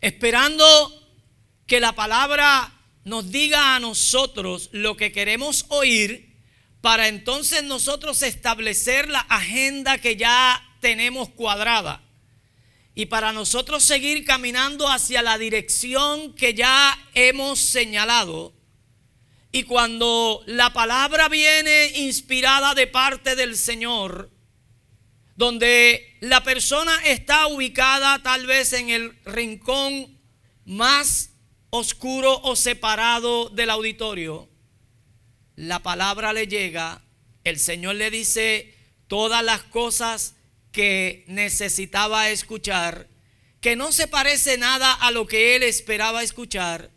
esperando 0.00 0.64
que 1.66 1.80
la 1.80 1.92
palabra 1.92 2.72
nos 3.04 3.30
diga 3.30 3.74
a 3.74 3.80
nosotros 3.80 4.68
lo 4.72 4.96
que 4.96 5.12
queremos 5.12 5.66
oír, 5.68 6.28
para 6.80 7.08
entonces 7.08 7.64
nosotros 7.64 8.22
establecer 8.22 9.08
la 9.08 9.20
agenda 9.20 9.98
que 9.98 10.16
ya 10.16 10.62
tenemos 10.80 11.28
cuadrada. 11.30 12.07
Y 12.98 13.06
para 13.06 13.32
nosotros 13.32 13.84
seguir 13.84 14.24
caminando 14.24 14.90
hacia 14.90 15.22
la 15.22 15.38
dirección 15.38 16.34
que 16.34 16.52
ya 16.52 16.98
hemos 17.14 17.60
señalado. 17.60 18.52
Y 19.52 19.62
cuando 19.62 20.42
la 20.46 20.72
palabra 20.72 21.28
viene 21.28 21.92
inspirada 21.94 22.74
de 22.74 22.88
parte 22.88 23.36
del 23.36 23.56
Señor, 23.56 24.32
donde 25.36 26.16
la 26.18 26.42
persona 26.42 26.92
está 27.04 27.46
ubicada 27.46 28.20
tal 28.24 28.48
vez 28.48 28.72
en 28.72 28.90
el 28.90 29.16
rincón 29.24 30.18
más 30.64 31.30
oscuro 31.70 32.40
o 32.42 32.56
separado 32.56 33.48
del 33.48 33.70
auditorio, 33.70 34.48
la 35.54 35.84
palabra 35.84 36.32
le 36.32 36.48
llega, 36.48 37.04
el 37.44 37.60
Señor 37.60 37.94
le 37.94 38.10
dice 38.10 38.74
todas 39.06 39.44
las 39.44 39.62
cosas 39.62 40.34
que 40.72 41.24
necesitaba 41.26 42.30
escuchar, 42.30 43.08
que 43.60 43.76
no 43.76 43.92
se 43.92 44.06
parece 44.06 44.58
nada 44.58 44.92
a 44.92 45.10
lo 45.10 45.26
que 45.26 45.56
él 45.56 45.62
esperaba 45.62 46.22
escuchar, 46.22 46.90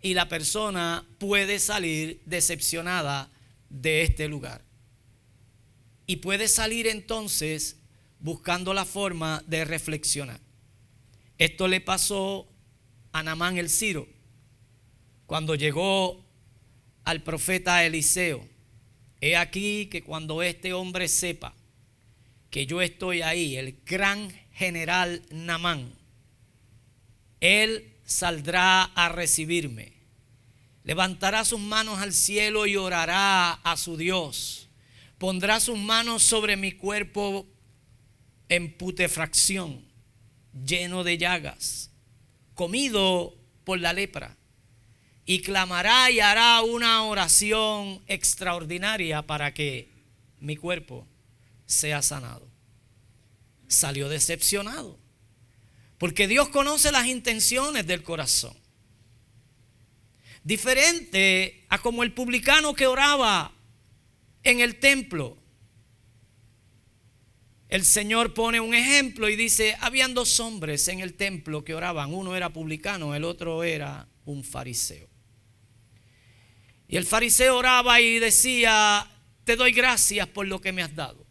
y 0.00 0.12
la 0.12 0.28
persona 0.28 1.06
puede 1.18 1.58
salir 1.58 2.20
decepcionada 2.26 3.30
de 3.70 4.02
este 4.02 4.28
lugar. 4.28 4.62
Y 6.06 6.16
puede 6.16 6.46
salir 6.46 6.86
entonces 6.86 7.78
buscando 8.20 8.74
la 8.74 8.84
forma 8.84 9.42
de 9.46 9.64
reflexionar. 9.64 10.40
Esto 11.38 11.68
le 11.68 11.80
pasó 11.80 12.46
a 13.12 13.22
Namán 13.22 13.56
el 13.56 13.70
Ciro 13.70 14.06
cuando 15.26 15.54
llegó 15.54 16.24
al 17.04 17.22
profeta 17.22 17.84
Eliseo. 17.84 18.46
He 19.20 19.36
aquí 19.36 19.86
que 19.86 20.02
cuando 20.02 20.42
este 20.42 20.74
hombre 20.74 21.08
sepa 21.08 21.54
que 22.54 22.66
yo 22.66 22.80
estoy 22.80 23.20
ahí, 23.20 23.56
el 23.56 23.80
gran 23.84 24.30
general 24.52 25.22
Namán, 25.32 25.92
él 27.40 27.96
saldrá 28.04 28.84
a 28.84 29.08
recibirme. 29.08 29.94
Levantará 30.84 31.44
sus 31.44 31.58
manos 31.58 31.98
al 31.98 32.12
cielo 32.12 32.66
y 32.66 32.76
orará 32.76 33.54
a 33.54 33.76
su 33.76 33.96
Dios. 33.96 34.68
Pondrá 35.18 35.58
sus 35.58 35.76
manos 35.76 36.22
sobre 36.22 36.56
mi 36.56 36.70
cuerpo 36.70 37.44
en 38.48 38.72
putefracción, 38.72 39.84
lleno 40.52 41.02
de 41.02 41.18
llagas, 41.18 41.90
comido 42.54 43.36
por 43.64 43.80
la 43.80 43.92
lepra, 43.92 44.36
y 45.26 45.40
clamará 45.40 46.08
y 46.12 46.20
hará 46.20 46.62
una 46.62 47.02
oración 47.02 48.00
extraordinaria 48.06 49.22
para 49.22 49.52
que 49.52 49.90
mi 50.38 50.54
cuerpo 50.54 51.08
sea 51.66 52.02
sanado. 52.02 52.50
Salió 53.66 54.08
decepcionado, 54.08 54.98
porque 55.98 56.28
Dios 56.28 56.48
conoce 56.48 56.92
las 56.92 57.06
intenciones 57.06 57.86
del 57.86 58.02
corazón. 58.02 58.56
Diferente 60.42 61.64
a 61.70 61.78
como 61.78 62.02
el 62.02 62.12
publicano 62.12 62.74
que 62.74 62.86
oraba 62.86 63.52
en 64.42 64.60
el 64.60 64.78
templo 64.78 65.38
el 67.74 67.84
Señor 67.84 68.34
pone 68.34 68.60
un 68.60 68.72
ejemplo 68.72 69.28
y 69.28 69.34
dice, 69.34 69.76
habían 69.80 70.14
dos 70.14 70.38
hombres 70.38 70.86
en 70.86 71.00
el 71.00 71.14
templo 71.14 71.64
que 71.64 71.74
oraban, 71.74 72.14
uno 72.14 72.36
era 72.36 72.52
publicano, 72.52 73.16
el 73.16 73.24
otro 73.24 73.64
era 73.64 74.06
un 74.24 74.44
fariseo. 74.44 75.08
Y 76.86 76.96
el 76.96 77.04
fariseo 77.04 77.56
oraba 77.56 78.00
y 78.00 78.20
decía, 78.20 79.10
te 79.42 79.56
doy 79.56 79.72
gracias 79.72 80.28
por 80.28 80.46
lo 80.46 80.60
que 80.60 80.70
me 80.70 80.84
has 80.84 80.94
dado. 80.94 81.23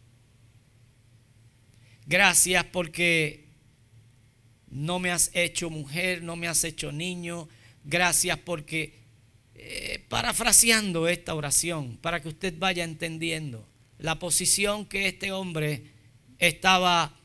Gracias 2.06 2.64
porque 2.64 3.44
no 4.68 4.98
me 4.98 5.10
has 5.10 5.30
hecho 5.34 5.70
mujer, 5.70 6.22
no 6.22 6.36
me 6.36 6.48
has 6.48 6.64
hecho 6.64 6.92
niño. 6.92 7.48
Gracias 7.84 8.38
porque, 8.38 9.00
eh, 9.54 10.04
parafraseando 10.08 11.08
esta 11.08 11.34
oración, 11.34 11.96
para 11.98 12.20
que 12.20 12.28
usted 12.28 12.54
vaya 12.58 12.84
entendiendo 12.84 13.66
la 13.98 14.18
posición 14.18 14.86
que 14.86 15.06
este 15.06 15.32
hombre 15.32 15.84
estaba 16.38 17.16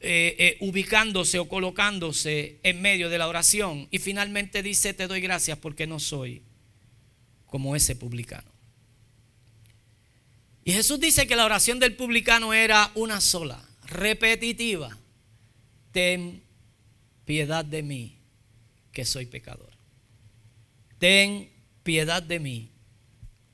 eh, 0.00 0.36
eh, 0.38 0.56
ubicándose 0.60 1.40
o 1.40 1.48
colocándose 1.48 2.60
en 2.62 2.80
medio 2.80 3.10
de 3.10 3.18
la 3.18 3.26
oración. 3.26 3.88
Y 3.90 3.98
finalmente 3.98 4.62
dice, 4.62 4.94
te 4.94 5.08
doy 5.08 5.20
gracias 5.20 5.58
porque 5.58 5.86
no 5.86 5.98
soy 5.98 6.42
como 7.46 7.74
ese 7.74 7.96
publicano. 7.96 8.57
Y 10.68 10.74
Jesús 10.74 11.00
dice 11.00 11.26
que 11.26 11.34
la 11.34 11.46
oración 11.46 11.78
del 11.78 11.96
publicano 11.96 12.52
era 12.52 12.92
una 12.94 13.22
sola, 13.22 13.66
repetitiva. 13.86 14.98
Ten 15.92 16.42
piedad 17.24 17.64
de 17.64 17.82
mí, 17.82 18.18
que 18.92 19.06
soy 19.06 19.24
pecador. 19.24 19.70
Ten 20.98 21.50
piedad 21.84 22.22
de 22.22 22.38
mí, 22.38 22.70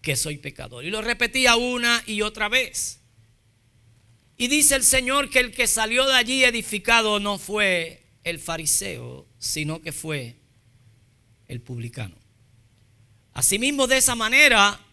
que 0.02 0.16
soy 0.16 0.38
pecador. 0.38 0.84
Y 0.84 0.90
lo 0.90 1.02
repetía 1.02 1.54
una 1.54 2.02
y 2.04 2.22
otra 2.22 2.48
vez. 2.48 2.98
Y 4.36 4.48
dice 4.48 4.74
el 4.74 4.82
Señor 4.82 5.30
que 5.30 5.38
el 5.38 5.52
que 5.52 5.68
salió 5.68 6.06
de 6.06 6.14
allí 6.14 6.42
edificado 6.42 7.20
no 7.20 7.38
fue 7.38 8.02
el 8.24 8.40
fariseo, 8.40 9.24
sino 9.38 9.80
que 9.82 9.92
fue 9.92 10.34
el 11.46 11.60
publicano. 11.60 12.16
Asimismo, 13.34 13.86
de 13.86 13.98
esa 13.98 14.16
manera, 14.16 14.83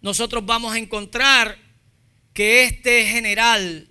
nosotros 0.00 0.44
vamos 0.44 0.72
a 0.72 0.78
encontrar 0.78 1.58
que 2.32 2.64
este 2.64 3.06
general 3.06 3.88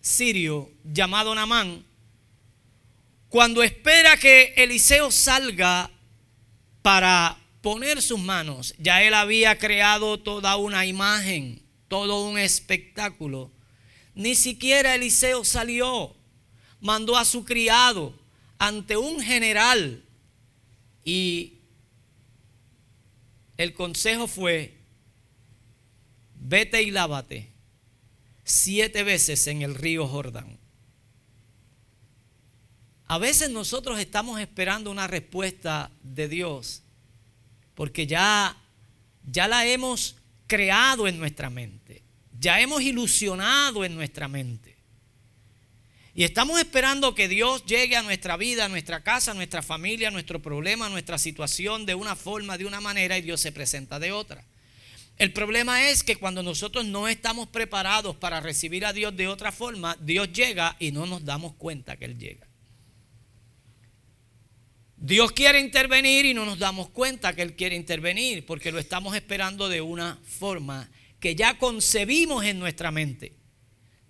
sirio 0.00 0.70
llamado 0.84 1.34
Namán, 1.34 1.84
cuando 3.28 3.62
espera 3.62 4.16
que 4.16 4.54
Eliseo 4.56 5.10
salga 5.10 5.90
para 6.82 7.36
poner 7.60 8.00
sus 8.00 8.20
manos, 8.20 8.74
ya 8.78 9.02
él 9.02 9.14
había 9.14 9.58
creado 9.58 10.18
toda 10.18 10.56
una 10.56 10.86
imagen, 10.86 11.62
todo 11.88 12.28
un 12.28 12.38
espectáculo 12.38 13.50
ni 14.16 14.34
siquiera 14.34 14.94
Eliseo 14.94 15.44
salió. 15.44 16.16
Mandó 16.80 17.16
a 17.16 17.24
su 17.24 17.44
criado 17.44 18.18
ante 18.58 18.96
un 18.96 19.20
general 19.20 20.02
y 21.04 21.58
el 23.56 23.72
consejo 23.74 24.26
fue, 24.26 24.75
vete 26.48 26.82
y 26.82 26.90
lávate 26.90 27.52
siete 28.44 29.02
veces 29.02 29.46
en 29.46 29.62
el 29.62 29.74
río 29.74 30.06
Jordán. 30.06 30.58
A 33.06 33.18
veces 33.18 33.50
nosotros 33.50 33.98
estamos 33.98 34.40
esperando 34.40 34.90
una 34.90 35.06
respuesta 35.06 35.90
de 36.02 36.28
Dios 36.28 36.82
porque 37.74 38.06
ya, 38.06 38.56
ya 39.24 39.48
la 39.48 39.66
hemos 39.66 40.16
creado 40.46 41.06
en 41.06 41.18
nuestra 41.18 41.50
mente 41.50 42.06
ya 42.38 42.60
hemos 42.60 42.82
ilusionado 42.82 43.84
en 43.84 43.94
nuestra 43.94 44.28
mente. 44.28 44.76
Y 46.14 46.24
estamos 46.24 46.58
esperando 46.58 47.14
que 47.14 47.28
Dios 47.28 47.64
llegue 47.66 47.96
a 47.96 48.02
nuestra 48.02 48.36
vida, 48.36 48.64
a 48.64 48.68
nuestra 48.68 49.02
casa, 49.02 49.32
a 49.32 49.34
nuestra 49.34 49.62
familia, 49.62 50.08
a 50.08 50.10
nuestro 50.10 50.40
problema, 50.40 50.86
a 50.86 50.90
nuestra 50.90 51.18
situación 51.18 51.84
de 51.84 51.94
una 51.94 52.16
forma, 52.16 52.56
de 52.56 52.64
una 52.64 52.80
manera 52.80 53.18
y 53.18 53.22
Dios 53.22 53.40
se 53.40 53.52
presenta 53.52 53.98
de 53.98 54.12
otra. 54.12 54.42
El 55.18 55.32
problema 55.32 55.88
es 55.88 56.02
que 56.02 56.16
cuando 56.16 56.42
nosotros 56.42 56.84
no 56.84 57.08
estamos 57.08 57.48
preparados 57.48 58.16
para 58.16 58.40
recibir 58.40 58.84
a 58.84 58.92
Dios 58.92 59.16
de 59.16 59.28
otra 59.28 59.50
forma, 59.50 59.96
Dios 60.00 60.30
llega 60.32 60.76
y 60.78 60.92
no 60.92 61.06
nos 61.06 61.24
damos 61.24 61.54
cuenta 61.54 61.96
que 61.96 62.04
Él 62.04 62.18
llega. 62.18 62.46
Dios 64.98 65.32
quiere 65.32 65.60
intervenir 65.60 66.26
y 66.26 66.34
no 66.34 66.44
nos 66.44 66.58
damos 66.58 66.90
cuenta 66.90 67.34
que 67.34 67.42
Él 67.42 67.54
quiere 67.54 67.76
intervenir 67.76 68.44
porque 68.44 68.72
lo 68.72 68.78
estamos 68.78 69.14
esperando 69.14 69.68
de 69.68 69.80
una 69.80 70.18
forma 70.24 70.90
que 71.18 71.34
ya 71.34 71.58
concebimos 71.58 72.44
en 72.44 72.58
nuestra 72.58 72.90
mente, 72.90 73.32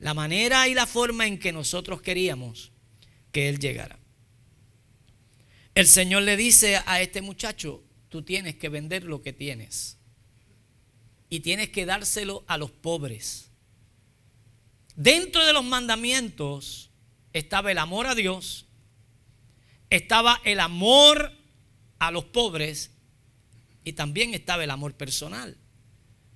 la 0.00 0.12
manera 0.12 0.66
y 0.66 0.74
la 0.74 0.87
forma 0.87 1.26
en 1.26 1.38
que 1.38 1.52
nosotros 1.52 2.02
queríamos 2.02 2.72
que 3.30 3.48
Él 3.48 3.61
llegara. 3.61 3.98
El 5.74 5.87
Señor 5.87 6.22
le 6.22 6.37
dice 6.37 6.80
a 6.85 7.00
este 7.00 7.22
muchacho, 7.22 7.85
tú 8.09 8.22
tienes 8.22 8.57
que 8.57 8.68
vender 8.68 9.04
lo 9.04 9.22
que 9.22 9.33
tienes 9.33 9.95
y 11.28 11.40
tienes 11.40 11.70
que 11.70 11.86
dárselo 11.86 12.44
a 12.46 12.58
los 12.58 12.70
pobres. 12.70 13.50
Dentro 14.94 15.44
de 15.44 15.52
los 15.52 15.64
mandamientos 15.64 16.90
estaba 17.32 17.70
el 17.70 17.78
amor 17.78 18.06
a 18.06 18.14
Dios, 18.14 18.66
estaba 19.90 20.40
el 20.44 20.60
amor 20.60 21.32
a 21.98 22.10
los 22.10 22.24
pobres 22.24 22.90
y 23.84 23.92
también 23.92 24.34
estaba 24.34 24.64
el 24.64 24.70
amor 24.70 24.94
personal 24.94 25.58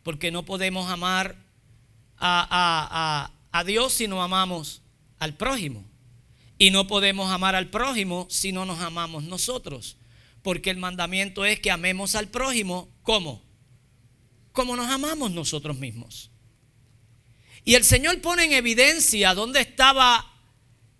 porque 0.02 0.30
no 0.30 0.44
podemos 0.44 0.90
amar 0.90 1.36
a, 2.18 3.30
Dios 3.66 3.92
si 3.92 4.08
no 4.08 4.22
amamos 4.22 4.82
al 5.18 5.36
prójimo. 5.36 5.84
Y 6.58 6.70
no 6.70 6.86
podemos 6.86 7.30
amar 7.30 7.54
al 7.54 7.70
prójimo 7.70 8.26
si 8.28 8.52
no 8.52 8.66
nos 8.66 8.80
amamos 8.80 9.24
nosotros. 9.24 9.96
Porque 10.42 10.70
el 10.70 10.76
mandamiento 10.76 11.44
es 11.44 11.60
que 11.60 11.70
amemos 11.70 12.14
al 12.14 12.28
prójimo 12.28 12.88
como? 13.02 13.42
Como 14.52 14.76
nos 14.76 14.88
amamos 14.88 15.30
nosotros 15.30 15.78
mismos. 15.78 16.30
Y 17.64 17.74
el 17.74 17.84
Señor 17.84 18.20
pone 18.20 18.44
en 18.44 18.52
evidencia 18.52 19.34
dónde 19.34 19.60
estaba 19.60 20.26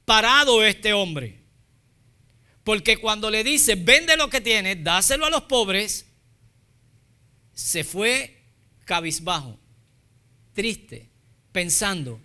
parado 0.05 0.65
este 0.65 0.93
hombre. 0.93 1.41
Porque 2.65 2.99
cuando 2.99 3.31
le 3.31 3.43
dice, 3.43 3.75
vende 3.75 4.17
lo 4.17 4.29
que 4.29 4.41
tienes, 4.41 4.85
dáselo 4.85 5.27
a 5.27 5.31
los 5.31 5.43
pobres, 5.43 6.07
se 7.55 7.85
fue 7.85 8.43
cabizbajo, 8.85 9.59
triste, 10.53 11.11
pensando, 11.53 12.21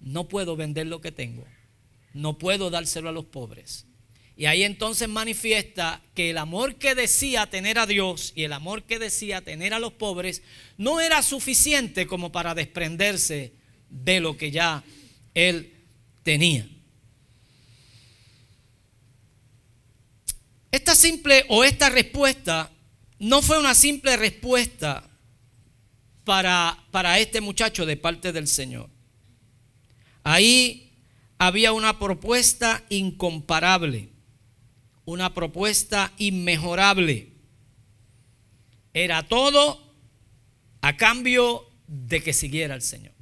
no 0.00 0.28
puedo 0.28 0.56
vender 0.56 0.86
lo 0.86 1.00
que 1.00 1.10
tengo, 1.10 1.46
no 2.12 2.38
puedo 2.38 2.70
dárselo 2.70 3.08
a 3.08 3.12
los 3.12 3.24
pobres. 3.24 3.87
Y 4.38 4.46
ahí 4.46 4.62
entonces 4.62 5.08
manifiesta 5.08 6.00
que 6.14 6.30
el 6.30 6.38
amor 6.38 6.76
que 6.76 6.94
decía 6.94 7.50
tener 7.50 7.76
a 7.76 7.86
Dios 7.86 8.32
y 8.36 8.44
el 8.44 8.52
amor 8.52 8.84
que 8.84 9.00
decía 9.00 9.40
tener 9.40 9.74
a 9.74 9.80
los 9.80 9.94
pobres 9.94 10.42
no 10.76 11.00
era 11.00 11.24
suficiente 11.24 12.06
como 12.06 12.30
para 12.30 12.54
desprenderse 12.54 13.52
de 13.90 14.20
lo 14.20 14.36
que 14.36 14.52
ya 14.52 14.84
él 15.34 15.74
tenía. 16.22 16.68
Esta 20.70 20.94
simple 20.94 21.44
o 21.48 21.64
esta 21.64 21.90
respuesta 21.90 22.70
no 23.18 23.42
fue 23.42 23.58
una 23.58 23.74
simple 23.74 24.16
respuesta 24.16 25.10
para, 26.22 27.18
este 27.18 27.40
muchacho 27.40 27.86
de 27.86 27.96
parte 27.96 28.30
del 28.32 28.46
Señor. 28.46 28.88
Ahí 30.22 30.92
había 31.38 31.72
una 31.72 31.98
propuesta 31.98 32.84
incomparable, 32.88 34.10
una 35.08 35.32
propuesta 35.32 36.12
inmejorable. 36.18 37.32
Era 38.92 39.26
todo 39.26 39.94
a 40.82 40.98
cambio 40.98 41.66
de 41.86 42.22
que 42.22 42.34
siguiera 42.34 42.74
el 42.74 42.82
Señor. 42.82 43.14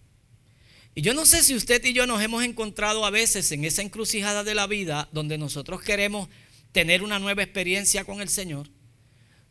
Y 0.97 1.03
yo 1.03 1.15
no 1.15 1.25
sé 1.25 1.45
si 1.45 1.55
usted 1.55 1.85
y 1.85 1.93
yo 1.93 2.09
nos 2.09 2.21
hemos 2.23 2.43
encontrado 2.43 3.07
a 3.07 3.11
veces 3.11 3.53
en 3.53 3.65
esa 3.65 3.83
encrucijada 3.83 4.43
de 4.43 4.57
la 4.57 4.67
vida 4.67 5.09
donde 5.13 5.39
nosotros 5.39 5.81
queremos 5.81 6.29
tener 6.73 7.05
una 7.05 7.21
nueva 7.21 7.45
experiencia 7.45 8.05
con 8.05 8.21
el 8.21 8.31
Señor 8.31 8.69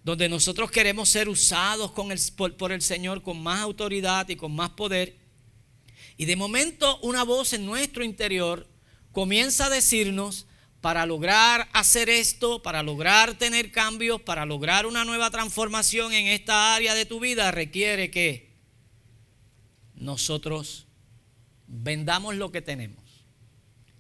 donde 0.04 0.28
nosotros 0.28 0.70
queremos 0.70 1.08
ser 1.08 1.30
usados 1.30 1.92
por, 2.58 2.72
el 2.74 2.82
Señor 2.82 3.24
con 3.24 3.42
más 3.42 3.62
autoridad 3.62 4.28
y 4.28 4.36
con 4.36 4.54
más 4.54 4.72
poder. 4.72 5.16
Y 6.18 6.26
de 6.26 6.36
momento 6.36 7.00
una 7.00 7.24
voz 7.24 7.54
en 7.54 7.66
nuestro 7.66 8.04
interior 8.04 8.70
comienza 9.14 9.68
a 9.68 9.70
decirnos, 9.70 10.48
para 10.86 11.08
lograr 11.08 11.68
hacer 11.74 12.10
esto, 12.10 12.62
para 12.62 12.84
lograr 12.84 13.34
tener 13.34 13.72
cambios, 13.72 14.22
para 14.22 14.46
lograr 14.46 14.86
una 14.86 15.04
nueva 15.04 15.32
transformación 15.32 16.14
en 16.14 16.28
esta 16.28 16.76
área 16.76 16.94
de 16.94 17.08
tu 17.08 17.20
vida, 17.20 17.50
requiere 17.50 18.12
que 18.12 18.52
nosotros 19.96 20.86
vendamos 21.66 22.36
lo 22.36 22.52
que 22.52 22.62
tenemos, 22.62 23.04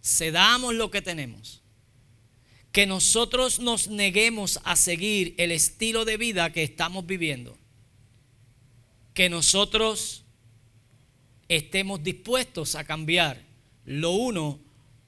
cedamos 0.03 0.75
lo 0.75 0.91
que 0.91 1.01
tenemos 1.01 1.63
que 2.71 2.85
nosotros 2.85 3.59
nos 3.59 3.87
neguemos 3.87 4.59
a 4.63 4.75
seguir 4.75 5.33
el 5.39 5.51
estilo 5.51 6.05
de 6.05 6.17
vida 6.17 6.51
que 6.51 6.61
estamos 6.61 7.07
viviendo. 7.07 7.57
Que 9.15 9.27
nosotros 9.27 10.23
estemos 11.47 12.03
dispuestos 12.03 12.75
a 12.75 12.83
cambiar 12.83 13.41
lo 13.85 14.11
uno 14.11 14.59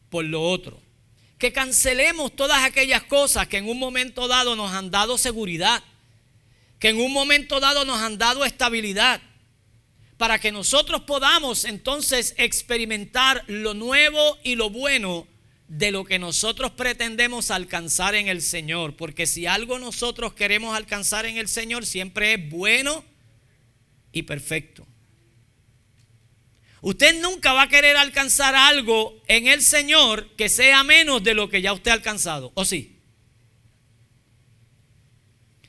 por 0.09 0.25
lo 0.25 0.41
otro. 0.41 0.86
Que 1.37 1.53
cancelemos 1.53 2.35
todas 2.35 2.63
aquellas 2.63 3.03
cosas 3.03 3.47
que 3.47 3.57
en 3.57 3.69
un 3.69 3.77
momento 3.77 4.27
dado 4.27 4.55
nos 4.55 4.71
han 4.71 4.89
dado 4.89 5.17
seguridad, 5.17 5.83
que 6.79 6.89
en 6.89 6.99
un 6.99 7.13
momento 7.13 7.59
dado 7.59 7.85
nos 7.85 8.01
han 8.01 8.17
dado 8.17 8.43
estabilidad, 8.45 9.21
para 10.17 10.39
que 10.39 10.51
nosotros 10.51 11.01
podamos 11.01 11.63
entonces 11.65 12.33
experimentar 12.37 13.43
lo 13.47 13.73
nuevo 13.75 14.37
y 14.43 14.55
lo 14.55 14.69
bueno 14.71 15.27
de 15.67 15.91
lo 15.91 16.05
que 16.05 16.17
nosotros 16.17 16.71
pretendemos 16.71 17.51
alcanzar 17.51 18.15
en 18.15 18.27
el 18.27 18.41
Señor. 18.41 18.95
Porque 18.95 19.27
si 19.27 19.45
algo 19.45 19.77
nosotros 19.79 20.33
queremos 20.33 20.75
alcanzar 20.75 21.25
en 21.25 21.37
el 21.37 21.47
Señor, 21.47 21.85
siempre 21.85 22.33
es 22.33 22.49
bueno 22.49 23.03
y 24.11 24.23
perfecto. 24.23 24.86
Usted 26.81 27.21
nunca 27.21 27.53
va 27.53 27.63
a 27.63 27.69
querer 27.69 27.97
alcanzar 27.97 28.55
algo 28.55 29.21
en 29.27 29.47
el 29.47 29.61
Señor 29.61 30.29
que 30.35 30.49
sea 30.49 30.83
menos 30.83 31.23
de 31.23 31.33
lo 31.33 31.49
que 31.49 31.61
ya 31.61 31.73
usted 31.73 31.91
ha 31.91 31.95
alcanzado, 31.95 32.51
¿o 32.53 32.65
sí? 32.65 32.99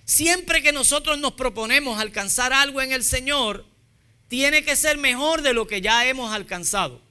Siempre 0.05 0.62
que 0.62 0.73
nosotros 0.73 1.18
nos 1.18 1.33
proponemos 1.33 2.01
alcanzar 2.01 2.53
algo 2.53 2.81
en 2.81 2.92
el 2.92 3.05
Señor, 3.05 3.66
tiene 4.29 4.62
que 4.64 4.77
ser 4.77 4.99
mejor 4.99 5.42
de 5.42 5.53
lo 5.53 5.66
que 5.66 5.81
ya 5.81 6.07
hemos 6.07 6.33
alcanzado. 6.33 7.03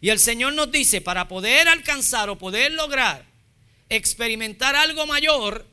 Y 0.00 0.10
el 0.10 0.18
Señor 0.18 0.52
nos 0.54 0.70
dice, 0.70 1.00
para 1.00 1.28
poder 1.28 1.68
alcanzar 1.68 2.30
o 2.30 2.38
poder 2.38 2.72
lograr 2.72 3.26
experimentar 3.88 4.76
algo 4.76 5.06
mayor, 5.06 5.66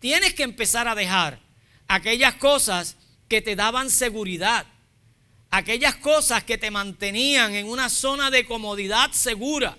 tienes 0.00 0.34
que 0.34 0.42
empezar 0.42 0.88
a 0.88 0.94
dejar 0.94 1.40
aquellas 1.86 2.34
cosas 2.34 2.96
que 3.28 3.42
te 3.42 3.56
daban 3.56 3.90
seguridad, 3.90 4.66
aquellas 5.50 5.96
cosas 5.96 6.44
que 6.44 6.58
te 6.58 6.70
mantenían 6.70 7.54
en 7.54 7.68
una 7.68 7.88
zona 7.88 8.30
de 8.30 8.44
comodidad 8.44 9.12
segura, 9.12 9.76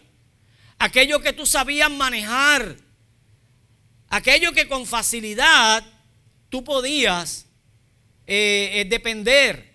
aquello 0.77 1.21
que 1.21 1.34
tú 1.34 1.45
sabías 1.45 1.91
manejar, 1.91 2.75
aquello 4.08 4.51
que 4.53 4.67
con 4.67 4.86
facilidad 4.86 5.84
tú 6.49 6.63
podías 6.63 7.45
eh, 8.25 8.82
eh, 8.82 8.86
depender 8.86 9.73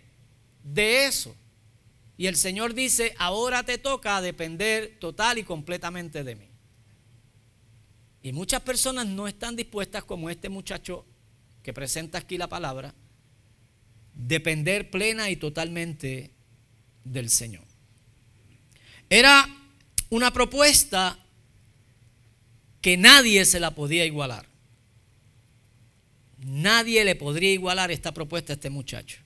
de 0.63 1.07
eso. 1.07 1.35
Y 2.17 2.27
el 2.27 2.37
Señor 2.37 2.75
dice, 2.75 3.15
ahora 3.19 3.65
te 3.65 3.79
toca 3.79 4.21
depender 4.21 4.99
total 5.01 5.39
y 5.39 5.45
completamente 5.45 6.23
de 6.23 6.37
mí. 6.37 6.49
Y 8.23 8.33
muchas 8.33 8.63
personas 8.63 9.07
no 9.07 9.27
están 9.29 9.57
dispuestas, 9.57 10.05
como 10.05 10.31
este 10.31 10.49
muchacho 10.49 11.05
que 11.63 11.73
presenta 11.73 12.19
aquí 12.19 12.39
la 12.39 12.49
palabra, 12.49 12.95
depender 14.15 14.91
plena 14.91 15.31
y 15.31 15.37
totalmente 15.37 16.31
del 17.05 17.29
Señor. 17.29 17.65
Era 19.11 19.47
una 20.11 20.33
propuesta 20.33 21.19
que 22.81 22.97
nadie 22.97 23.45
se 23.45 23.61
la 23.61 23.75
podía 23.75 24.05
igualar. 24.05 24.47
Nadie 26.39 27.05
le 27.05 27.15
podría 27.15 27.53
igualar 27.53 27.91
esta 27.91 28.13
propuesta 28.13 28.53
a 28.53 28.57
este 28.57 28.71
muchacho. 28.71 29.19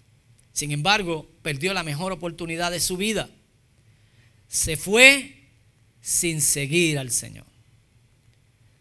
Sin 0.53 0.73
embargo, 0.73 1.29
perdió 1.43 1.75
la 1.75 1.83
mejor 1.83 2.13
oportunidad 2.13 2.71
de 2.71 2.81
su 2.81 2.97
vida. 2.97 3.29
Se 4.49 4.77
fue 4.77 5.49
sin 6.01 6.41
seguir 6.41 6.99
al 6.99 7.11
Señor. 7.11 7.47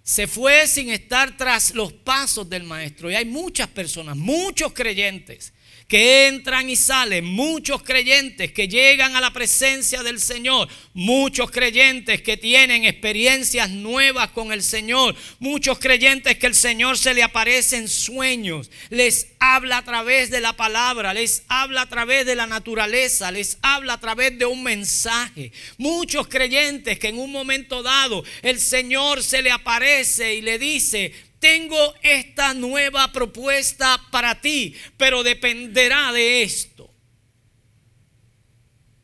Se 0.03 0.27
fue 0.27 0.67
sin 0.67 0.89
estar 0.89 1.35
tras 1.35 1.73
los 1.75 1.91
pasos 1.91 2.49
del 2.49 2.63
Maestro. 2.63 3.11
Y 3.11 3.15
hay 3.15 3.25
muchas 3.25 3.67
personas, 3.67 4.15
muchos 4.15 4.71
creyentes 4.73 5.53
que 5.87 6.27
entran 6.27 6.69
y 6.69 6.75
salen, 6.75 7.23
muchos 7.23 7.81
creyentes 7.81 8.51
que 8.51 8.67
llegan 8.67 9.15
a 9.15 9.21
la 9.21 9.31
presencia 9.31 10.03
del 10.03 10.19
Señor, 10.19 10.67
muchos 10.93 11.49
creyentes 11.49 12.21
que 12.21 12.35
tienen 12.35 12.83
experiencias 12.83 13.69
nuevas 13.69 14.29
con 14.31 14.51
el 14.51 14.63
Señor, 14.63 15.15
muchos 15.39 15.79
creyentes 15.79 16.37
que 16.37 16.47
el 16.47 16.55
Señor 16.55 16.97
se 16.97 17.13
le 17.13 17.23
aparece 17.23 17.77
en 17.77 17.87
sueños, 17.87 18.69
les 18.89 19.27
habla 19.39 19.77
a 19.77 19.85
través 19.85 20.29
de 20.29 20.41
la 20.41 20.53
palabra, 20.53 21.13
les 21.13 21.43
habla 21.47 21.83
a 21.83 21.89
través 21.89 22.25
de 22.25 22.35
la 22.35 22.47
naturaleza, 22.47 23.31
les 23.31 23.57
habla 23.61 23.93
a 23.93 23.99
través 23.99 24.37
de 24.37 24.45
un 24.45 24.63
mensaje. 24.63 25.53
Muchos 25.77 26.27
creyentes 26.27 26.99
que 26.99 27.07
en 27.07 27.17
un 27.17 27.31
momento 27.31 27.81
dado 27.81 28.25
el 28.41 28.59
Señor 28.59 29.23
se 29.23 29.41
le 29.41 29.51
aparece 29.51 30.35
y 30.35 30.41
le 30.41 30.59
dice, 30.59 31.13
tengo 31.39 31.93
esta 32.01 32.53
nueva 32.53 33.11
propuesta 33.11 34.01
para 34.11 34.41
ti, 34.41 34.75
pero 34.97 35.23
dependerá 35.23 36.11
de 36.11 36.43
esto. 36.43 36.89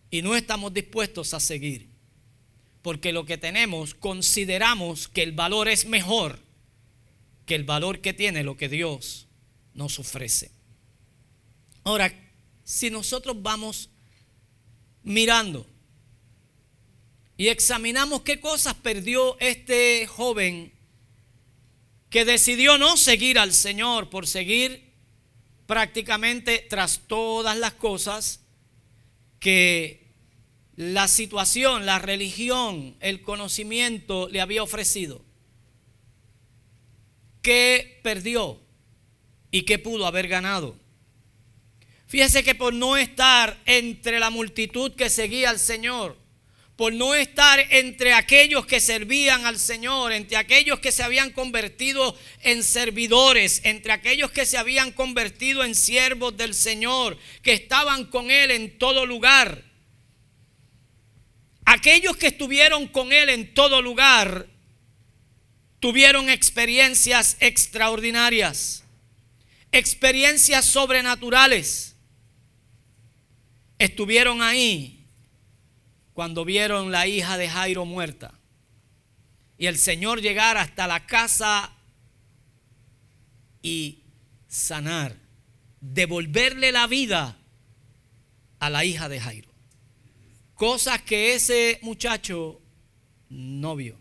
Y 0.10 0.22
no 0.22 0.36
estamos 0.36 0.74
dispuestos 0.74 1.34
a 1.34 1.39
seguir, 1.39 1.88
porque 2.82 3.13
lo 3.13 3.26
que 3.26 3.38
tenemos 3.38 3.93
consideramos 3.93 5.08
que 5.08 5.24
el 5.24 5.32
valor 5.32 5.67
es 5.67 5.86
mejor 5.86 6.39
que 7.46 7.56
el 7.56 7.63
valor 7.63 8.00
que 8.00 8.13
tiene 8.13 8.43
lo 8.43 8.56
que 8.56 8.69
Dios 8.69 9.28
nos 9.74 10.00
ofrece. 10.00 10.52
Ahora, 11.84 12.13
si 12.63 12.89
nosotros 12.89 13.41
vamos 13.41 13.89
mirando 15.04 15.67
y 17.36 17.48
examinamos 17.50 18.22
qué 18.22 18.39
cosas 18.39 18.76
perdió 18.76 19.38
este 19.39 20.08
joven 20.08 20.73
que 22.13 22.26
decidió 22.26 22.78
no 22.78 22.95
seguir 22.95 23.39
al 23.39 23.54
Señor 23.54 24.12
por 24.12 24.28
seguir 24.28 24.93
prácticamente 25.65 26.63
tras 26.69 27.02
todas 27.08 27.58
las 27.58 27.73
cosas 27.73 28.41
que 29.39 30.13
la 30.76 31.08
situación, 31.08 31.88
la 31.88 31.97
religión, 31.97 32.95
el 32.99 33.23
conocimiento 33.23 34.30
le 34.30 34.41
había 34.41 34.62
ofrecido. 34.62 35.26
¿Qué 37.41 37.99
perdió 38.04 38.62
y 39.49 39.63
qué 39.63 39.80
pudo 39.80 40.06
haber 40.06 40.28
ganado? 40.28 40.78
Fíjese 42.06 42.43
que 42.43 42.54
por 42.54 42.76
no 42.76 42.95
estar 42.95 43.60
entre 43.65 44.19
la 44.19 44.30
multitud 44.30 44.93
que 44.93 45.10
seguía 45.10 45.49
al 45.49 45.58
Señor, 45.58 46.15
por 46.76 46.92
no 46.92 47.14
estar 47.14 47.60
entre 47.70 48.14
aquellos 48.14 48.66
que 48.66 48.80
servían 48.80 49.46
al 49.46 49.60
Señor, 49.60 50.12
entre 50.12 50.38
aquellos 50.38 50.80
que 50.80 50.92
se 50.92 51.04
habían 51.04 51.32
convertido 51.32 52.18
en 52.42 52.64
servidores, 52.64 53.62
entre 53.64 53.92
aquellos 53.92 54.32
que 54.32 54.46
se 54.46 54.58
habían 54.58 54.92
convertido 54.92 55.64
en 55.64 55.76
siervos 55.76 56.36
del 56.36 56.56
Señor, 56.56 57.18
que 57.44 57.54
estaban 57.54 58.06
con 58.06 58.32
Él 58.32 58.50
en 58.50 58.78
todo 58.80 59.06
lugar. 59.06 59.64
Aquellos 61.66 62.18
que 62.18 62.28
estuvieron 62.28 62.88
con 62.88 63.12
Él 63.14 63.30
en 63.30 63.54
todo 63.54 63.82
lugar 63.82 64.48
tuvieron 65.80 66.30
experiencias 66.30 67.38
extraordinarias, 67.40 68.84
experiencias 69.72 70.66
sobrenaturales. 70.66 71.96
Estuvieron 73.78 74.42
ahí 74.42 75.03
cuando 76.13 76.45
vieron 76.45 76.91
la 76.91 77.08
hija 77.08 77.38
de 77.38 77.49
Jairo 77.49 77.86
muerta 77.86 78.34
y 79.58 79.67
el 79.67 79.78
Señor 79.78 80.21
llegar 80.21 80.58
hasta 80.58 80.88
la 80.88 81.06
casa 81.06 81.71
y 83.62 84.04
sanar, 84.47 85.15
devolverle 85.80 86.71
la 86.71 86.88
vida 86.88 87.38
a 88.60 88.69
la 88.69 88.86
hija 88.86 89.10
de 89.10 89.19
Jairo. 89.19 89.49
Cosas 90.56 91.02
que 91.02 91.34
ese 91.34 91.80
muchacho 91.82 92.62
no 93.30 93.76
vio. 93.76 93.97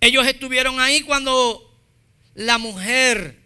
Ellos 0.00 0.26
estuvieron 0.26 0.80
ahí 0.80 1.02
cuando 1.02 1.78
la 2.34 2.58
mujer 2.58 3.40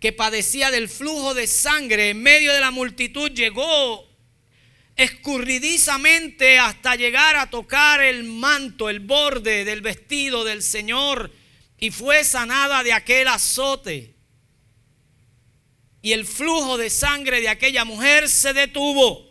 que 0.00 0.12
padecía 0.12 0.70
del 0.70 0.88
flujo 0.88 1.34
de 1.34 1.46
sangre 1.46 2.10
en 2.10 2.22
medio 2.22 2.52
de 2.52 2.60
la 2.60 2.70
multitud 2.70 3.30
llegó 3.30 4.09
escurridizamente 5.00 6.58
hasta 6.58 6.94
llegar 6.94 7.34
a 7.36 7.48
tocar 7.48 8.02
el 8.02 8.24
manto, 8.24 8.90
el 8.90 9.00
borde 9.00 9.64
del 9.64 9.80
vestido 9.80 10.44
del 10.44 10.62
Señor 10.62 11.32
y 11.78 11.90
fue 11.90 12.22
sanada 12.22 12.82
de 12.82 12.92
aquel 12.92 13.28
azote. 13.28 14.14
Y 16.02 16.12
el 16.12 16.26
flujo 16.26 16.76
de 16.76 16.90
sangre 16.90 17.40
de 17.40 17.48
aquella 17.48 17.86
mujer 17.86 18.28
se 18.28 18.52
detuvo. 18.52 19.26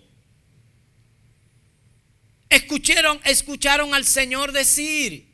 Escucharon, 2.49 3.21
escucharon 3.23 3.93
al 3.93 4.05
Señor 4.05 4.51
decir, 4.51 5.31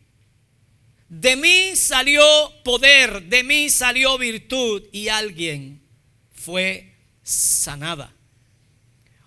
de 1.07 1.37
mí 1.37 1.77
salió 1.77 2.25
poder, 2.65 3.23
de 3.23 3.43
mí 3.43 3.69
salió 3.69 4.17
virtud 4.17 4.83
y 4.91 5.07
alguien 5.07 5.81
fue 6.33 6.93
sanada. 7.23 8.13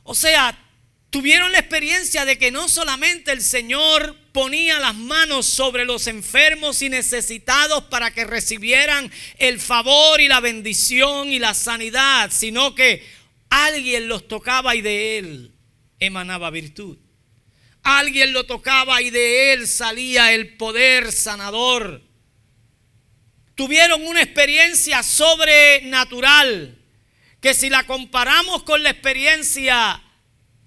O 0.03 0.15
sea, 0.15 0.68
tuvieron 1.11 1.53
la 1.53 1.59
experiencia 1.59 2.25
de 2.25 2.39
que 2.39 2.51
no 2.51 2.69
solamente 2.69 3.33
el 3.33 3.43
Señor 3.43 4.17
ponía 4.33 4.79
las 4.79 4.95
manos 4.95 5.47
sobre 5.47 5.85
los 5.85 6.07
enfermos 6.07 6.83
y 6.83 6.89
necesitados 6.89 7.85
para 7.85 8.13
que 8.13 8.25
recibieran 8.25 9.11
el 9.39 9.59
favor 9.59 10.21
y 10.21 10.29
la 10.29 10.41
bendición 10.41 11.29
y 11.29 11.39
la 11.39 11.55
sanidad, 11.55 12.31
sino 12.33 12.75
que 12.75 13.05
alguien 13.51 14.09
los 14.09 14.29
tocaba 14.29 14.77
y 14.77 14.83
de 14.83 15.19
él 15.19 15.53
emanaba 15.99 16.51
virtud. 16.51 16.99
Alguien 17.83 18.33
lo 18.35 18.45
tocaba 18.45 19.01
y 19.01 19.11
de 19.11 19.55
él 19.55 19.67
salía 19.67 20.33
el 20.35 20.57
poder 20.57 21.11
sanador. 21.11 22.03
Tuvieron 23.55 24.07
una 24.07 24.23
experiencia 24.23 25.03
sobrenatural 25.03 26.77
que 27.41 27.55
si 27.55 27.71
la 27.71 27.87
comparamos 27.87 28.63
con 28.65 28.83
la 28.83 28.91
experiencia 28.91 30.03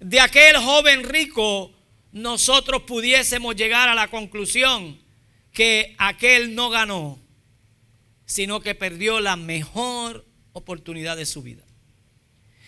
de 0.02 0.20
aquel 0.20 0.56
joven 0.56 1.04
rico, 1.04 1.72
nosotros 2.12 2.82
pudiésemos 2.82 3.56
llegar 3.56 3.88
a 3.88 3.94
la 3.94 4.08
conclusión 4.08 5.00
que 5.52 5.94
aquel 5.98 6.54
no 6.54 6.70
ganó, 6.70 7.18
sino 8.26 8.60
que 8.60 8.74
perdió 8.74 9.20
la 9.20 9.36
mejor 9.36 10.24
oportunidad 10.52 11.16
de 11.16 11.26
su 11.26 11.42
vida. 11.42 11.62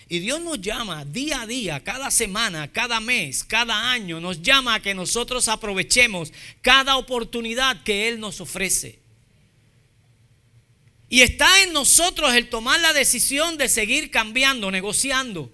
Y 0.09 0.19
Dios 0.19 0.41
nos 0.43 0.61
llama 0.61 1.05
día 1.05 1.43
a 1.43 1.47
día, 1.47 1.83
cada 1.83 2.11
semana, 2.11 2.71
cada 2.71 3.01
mes, 3.01 3.43
cada 3.43 3.91
año, 3.91 4.21
nos 4.21 4.43
llama 4.43 4.75
a 4.75 4.81
que 4.81 4.95
nosotros 4.95 5.49
aprovechemos 5.49 6.33
cada 6.61 6.97
oportunidad 6.97 7.83
que 7.83 8.09
Él 8.09 8.21
nos 8.21 8.41
ofrece. 8.41 8.99
Y 11.09 11.23
está 11.23 11.63
en 11.63 11.73
nosotros 11.73 12.35
el 12.35 12.49
tomar 12.49 12.81
la 12.81 12.93
decisión 12.93 13.57
de 13.57 13.69
seguir 13.69 14.11
cambiando, 14.11 14.71
negociando, 14.71 15.51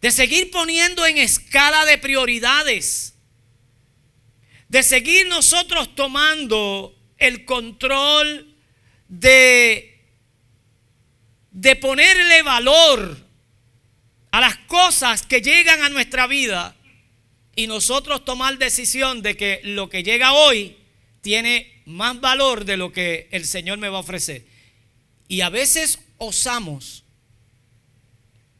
de 0.00 0.10
seguir 0.10 0.50
poniendo 0.50 1.06
en 1.06 1.18
escala 1.18 1.84
de 1.84 1.98
prioridades, 1.98 3.14
de 4.68 4.82
seguir 4.82 5.26
nosotros 5.26 5.94
tomando 5.94 6.94
el 7.16 7.44
control 7.44 8.54
de, 9.08 10.04
de 11.50 11.76
ponerle 11.76 12.42
valor 12.42 13.26
a 14.30 14.40
las 14.40 14.56
cosas 14.58 15.22
que 15.22 15.40
llegan 15.40 15.82
a 15.82 15.88
nuestra 15.88 16.26
vida 16.26 16.76
y 17.56 17.66
nosotros 17.66 18.24
tomar 18.24 18.58
decisión 18.58 19.22
de 19.22 19.36
que 19.36 19.60
lo 19.64 19.88
que 19.88 20.02
llega 20.02 20.32
hoy 20.32 20.76
tiene 21.22 21.82
más 21.86 22.20
valor 22.20 22.64
de 22.64 22.76
lo 22.76 22.92
que 22.92 23.28
el 23.32 23.44
Señor 23.46 23.78
me 23.78 23.88
va 23.88 23.96
a 23.96 24.02
ofrecer. 24.02 24.46
Y 25.26 25.40
a 25.40 25.48
veces 25.48 25.98
osamos 26.18 27.04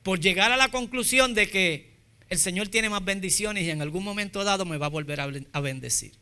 por 0.09 0.21
llegar 0.21 0.51
a 0.51 0.57
la 0.57 0.71
conclusión 0.71 1.35
de 1.35 1.51
que 1.51 1.91
el 2.31 2.39
Señor 2.39 2.69
tiene 2.69 2.89
más 2.89 3.05
bendiciones 3.05 3.65
y 3.65 3.69
en 3.69 3.83
algún 3.83 4.03
momento 4.03 4.43
dado 4.43 4.65
me 4.65 4.79
va 4.79 4.87
a 4.87 4.89
volver 4.89 5.21
a 5.21 5.61
bendecir. 5.61 6.13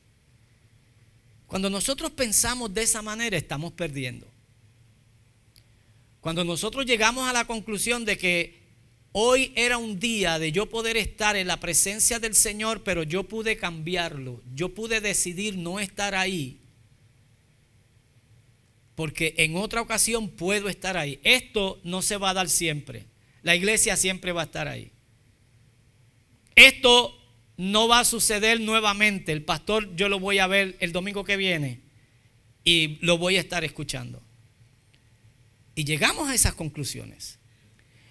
Cuando 1.46 1.70
nosotros 1.70 2.10
pensamos 2.10 2.74
de 2.74 2.82
esa 2.82 3.00
manera 3.00 3.36
estamos 3.36 3.74
perdiendo. 3.74 4.26
Cuando 6.20 6.42
nosotros 6.42 6.84
llegamos 6.84 7.28
a 7.28 7.32
la 7.32 7.44
conclusión 7.44 8.04
de 8.04 8.18
que 8.18 8.60
Hoy 9.12 9.52
era 9.54 9.78
un 9.78 10.00
día 10.00 10.40
de 10.40 10.50
yo 10.50 10.66
poder 10.66 10.96
estar 10.96 11.36
en 11.36 11.46
la 11.46 11.60
presencia 11.60 12.18
del 12.18 12.34
Señor, 12.34 12.82
pero 12.82 13.04
yo 13.04 13.22
pude 13.22 13.56
cambiarlo. 13.56 14.42
Yo 14.52 14.74
pude 14.74 15.00
decidir 15.00 15.56
no 15.56 15.78
estar 15.78 16.16
ahí. 16.16 16.58
Porque 18.96 19.34
en 19.38 19.56
otra 19.56 19.80
ocasión 19.80 20.28
puedo 20.28 20.68
estar 20.68 20.96
ahí. 20.96 21.20
Esto 21.22 21.78
no 21.84 22.02
se 22.02 22.16
va 22.16 22.30
a 22.30 22.34
dar 22.34 22.48
siempre. 22.48 23.06
La 23.46 23.54
iglesia 23.54 23.96
siempre 23.96 24.32
va 24.32 24.40
a 24.40 24.46
estar 24.46 24.66
ahí. 24.66 24.90
Esto 26.56 27.16
no 27.56 27.86
va 27.86 28.00
a 28.00 28.04
suceder 28.04 28.60
nuevamente. 28.60 29.30
El 29.30 29.44
pastor 29.44 29.94
yo 29.94 30.08
lo 30.08 30.18
voy 30.18 30.40
a 30.40 30.48
ver 30.48 30.76
el 30.80 30.90
domingo 30.90 31.22
que 31.22 31.36
viene 31.36 31.78
y 32.64 32.98
lo 33.02 33.18
voy 33.18 33.36
a 33.36 33.40
estar 33.40 33.62
escuchando. 33.62 34.20
Y 35.76 35.84
llegamos 35.84 36.28
a 36.28 36.34
esas 36.34 36.54
conclusiones. 36.54 37.38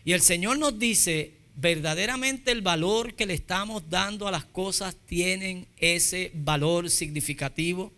Y 0.05 0.13
el 0.13 0.21
Señor 0.21 0.57
nos 0.57 0.79
dice, 0.79 1.33
verdaderamente 1.57 2.53
el 2.53 2.61
valor 2.61 3.15
que 3.15 3.25
le 3.25 3.33
estamos 3.33 3.89
dando 3.89 4.29
a 4.29 4.31
las 4.31 4.45
cosas 4.45 4.95
tienen 5.05 5.67
ese 5.75 6.31
valor 6.33 6.89
significativo. 6.89 7.91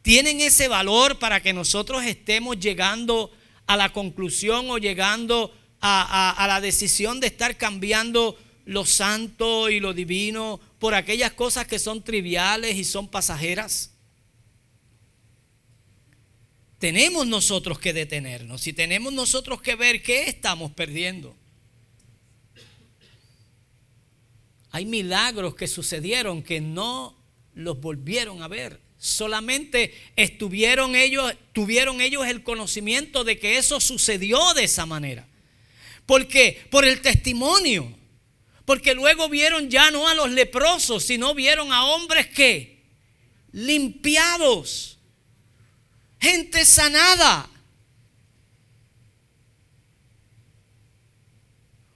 Tienen 0.00 0.40
ese 0.40 0.66
valor 0.68 1.18
para 1.18 1.42
que 1.42 1.52
nosotros 1.52 2.02
estemos 2.04 2.58
llegando 2.58 3.30
a 3.66 3.76
la 3.76 3.92
conclusión 3.92 4.70
o 4.70 4.78
llegando 4.78 5.52
a, 5.82 6.30
a 6.30 6.46
la 6.46 6.60
decisión 6.62 7.20
de 7.20 7.26
estar 7.26 7.58
cambiando 7.58 8.38
lo 8.64 8.86
santo 8.86 9.68
y 9.68 9.80
lo 9.80 9.92
divino 9.92 10.60
por 10.78 10.94
aquellas 10.94 11.32
cosas 11.32 11.66
que 11.66 11.78
son 11.78 12.02
triviales 12.02 12.76
y 12.76 12.84
son 12.84 13.08
pasajeras 13.08 13.92
tenemos 16.82 17.28
nosotros 17.28 17.78
que 17.78 17.92
detenernos 17.92 18.66
y 18.66 18.72
tenemos 18.72 19.12
nosotros 19.12 19.62
que 19.62 19.76
ver 19.76 20.02
qué 20.02 20.24
estamos 20.24 20.72
perdiendo. 20.72 21.32
Hay 24.72 24.84
milagros 24.84 25.54
que 25.54 25.68
sucedieron 25.68 26.42
que 26.42 26.60
no 26.60 27.16
los 27.54 27.80
volvieron 27.80 28.42
a 28.42 28.48
ver. 28.48 28.80
Solamente 28.98 29.94
estuvieron 30.16 30.96
ellos, 30.96 31.32
tuvieron 31.52 32.00
ellos 32.00 32.26
el 32.26 32.42
conocimiento 32.42 33.22
de 33.22 33.38
que 33.38 33.58
eso 33.58 33.78
sucedió 33.78 34.52
de 34.54 34.64
esa 34.64 34.84
manera. 34.84 35.28
¿Por 36.06 36.26
qué? 36.26 36.66
Por 36.70 36.84
el 36.84 37.00
testimonio. 37.00 37.98
Porque 38.64 38.94
luego 38.94 39.28
vieron 39.28 39.70
ya 39.70 39.90
no 39.90 40.08
a 40.08 40.14
los 40.14 40.30
leprosos, 40.30 41.04
sino 41.04 41.34
vieron 41.34 41.72
a 41.72 41.84
hombres 41.84 42.28
que 42.28 42.82
limpiados 43.52 44.92
gente 46.22 46.64
sanada. 46.64 47.50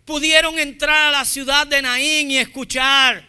Pudieron 0.05 0.59
entrar 0.59 1.09
a 1.09 1.19
la 1.19 1.25
ciudad 1.25 1.67
de 1.67 1.81
Naín 1.81 2.33
y 2.33 2.39
escuchar. 2.39 3.25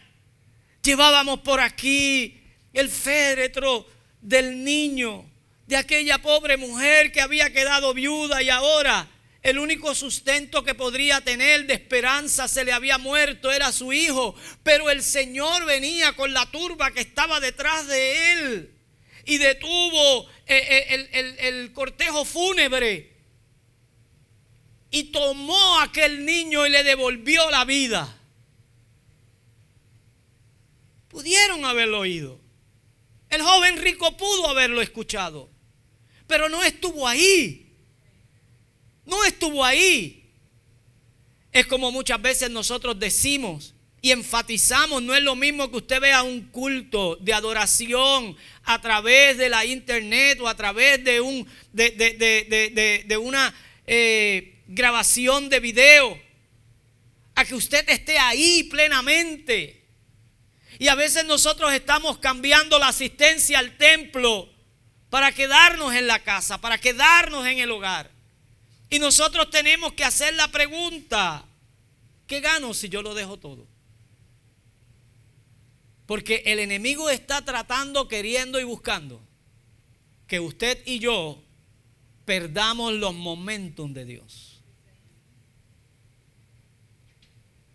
Llevábamos 0.81 1.41
por 1.41 1.59
aquí 1.59 2.41
el 2.73 2.89
féretro 2.89 3.87
del 4.21 4.63
niño, 4.63 5.29
de 5.67 5.77
aquella 5.77 6.17
pobre 6.17 6.57
mujer 6.57 7.11
que 7.11 7.21
había 7.21 7.53
quedado 7.53 7.93
viuda 7.93 8.41
y 8.41 8.49
ahora 8.49 9.07
el 9.43 9.59
único 9.59 9.95
sustento 9.95 10.63
que 10.63 10.75
podría 10.75 11.21
tener 11.21 11.67
de 11.67 11.73
esperanza 11.73 12.47
se 12.47 12.65
le 12.65 12.73
había 12.73 12.97
muerto, 12.97 13.51
era 13.51 13.71
su 13.71 13.93
hijo. 13.93 14.35
Pero 14.63 14.89
el 14.89 15.03
Señor 15.03 15.65
venía 15.65 16.13
con 16.15 16.33
la 16.33 16.49
turba 16.51 16.91
que 16.91 17.01
estaba 17.01 17.39
detrás 17.39 17.87
de 17.87 18.33
él 18.33 18.77
y 19.27 19.37
detuvo 19.37 20.29
eh, 20.47 21.07
eh, 21.11 21.37
el, 21.39 21.73
cortejo 21.73 22.23
fúnebre 22.23 23.13
y 24.89 25.03
tomó 25.05 25.79
a 25.79 25.83
aquel 25.83 26.25
niño 26.25 26.65
y 26.65 26.69
le 26.69 26.83
devolvió 26.83 27.51
la 27.51 27.65
vida. 27.65 28.17
Pudieron 31.09 31.65
haberlo 31.65 31.99
oído. 31.99 32.39
El 33.29 33.41
joven 33.41 33.77
rico 33.81 34.15
pudo 34.15 34.49
haberlo 34.49 34.81
escuchado, 34.81 35.49
pero 36.25 36.47
no 36.47 36.63
estuvo 36.63 37.05
ahí. 37.05 37.66
No 39.07 39.23
estuvo 39.23 39.63
ahí. 39.63 40.29
Es 41.51 41.65
como 41.65 41.91
muchas 41.91 42.21
veces 42.21 42.51
nosotros 42.51 42.99
decimos, 42.99 43.73
y 44.01 44.11
enfatizamos, 44.11 45.01
no 45.01 45.15
es 45.15 45.23
lo 45.23 45.35
mismo 45.35 45.71
que 45.71 45.77
usted 45.77 45.99
vea 45.99 46.21
un 46.21 46.41
culto 46.49 47.15
de 47.15 47.33
adoración 47.33 48.37
a 48.63 48.79
través 48.79 49.37
de 49.37 49.49
la 49.49 49.65
internet 49.65 50.39
o 50.41 50.47
a 50.47 50.55
través 50.55 51.03
de, 51.03 51.19
un, 51.19 51.47
de, 51.71 53.17
una 53.19 53.55
eh, 53.87 54.61
grabación 54.67 55.49
de 55.49 55.59
video, 55.61 56.21
a 57.33 57.45
que 57.45 57.55
usted 57.55 57.89
esté 57.89 58.19
ahí 58.19 58.63
plenamente. 58.63 59.85
Y 60.79 60.89
a 60.89 60.95
veces 60.95 61.25
nosotros 61.25 61.73
estamos 61.73 62.19
cambiando 62.19 62.77
la 62.77 62.89
asistencia 62.89 63.57
al 63.57 63.77
templo 63.77 64.49
para 65.09 65.31
quedarnos 65.31 65.95
en 65.95 66.07
la 66.07 66.19
casa, 66.19 66.59
para 66.59 66.77
quedarnos 66.77 67.47
en 67.47 67.59
el 67.59 67.71
hogar. 67.71 68.16
Y 68.89 68.99
nosotros 68.99 69.49
tenemos 69.49 69.93
que 69.93 70.03
hacer 70.03 70.33
la 70.35 70.47
pregunta, 70.49 71.45
¿qué 72.25 72.39
gano 72.39 72.73
si 72.73 72.89
yo 72.89 73.01
lo 73.01 73.13
dejo 73.13 73.37
todo? 73.37 73.67
Porque 76.05 76.43
el 76.45 76.59
enemigo 76.59 77.09
está 77.09 77.43
tratando, 77.43 78.07
queriendo 78.07 78.59
y 78.59 78.63
buscando 78.63 79.21
que 80.25 80.39
usted 80.39 80.81
y 80.85 80.99
yo 80.99 81.43
perdamos 82.25 82.93
los 82.93 83.13
momentos 83.13 83.93
de 83.93 84.05
Dios. 84.05 84.61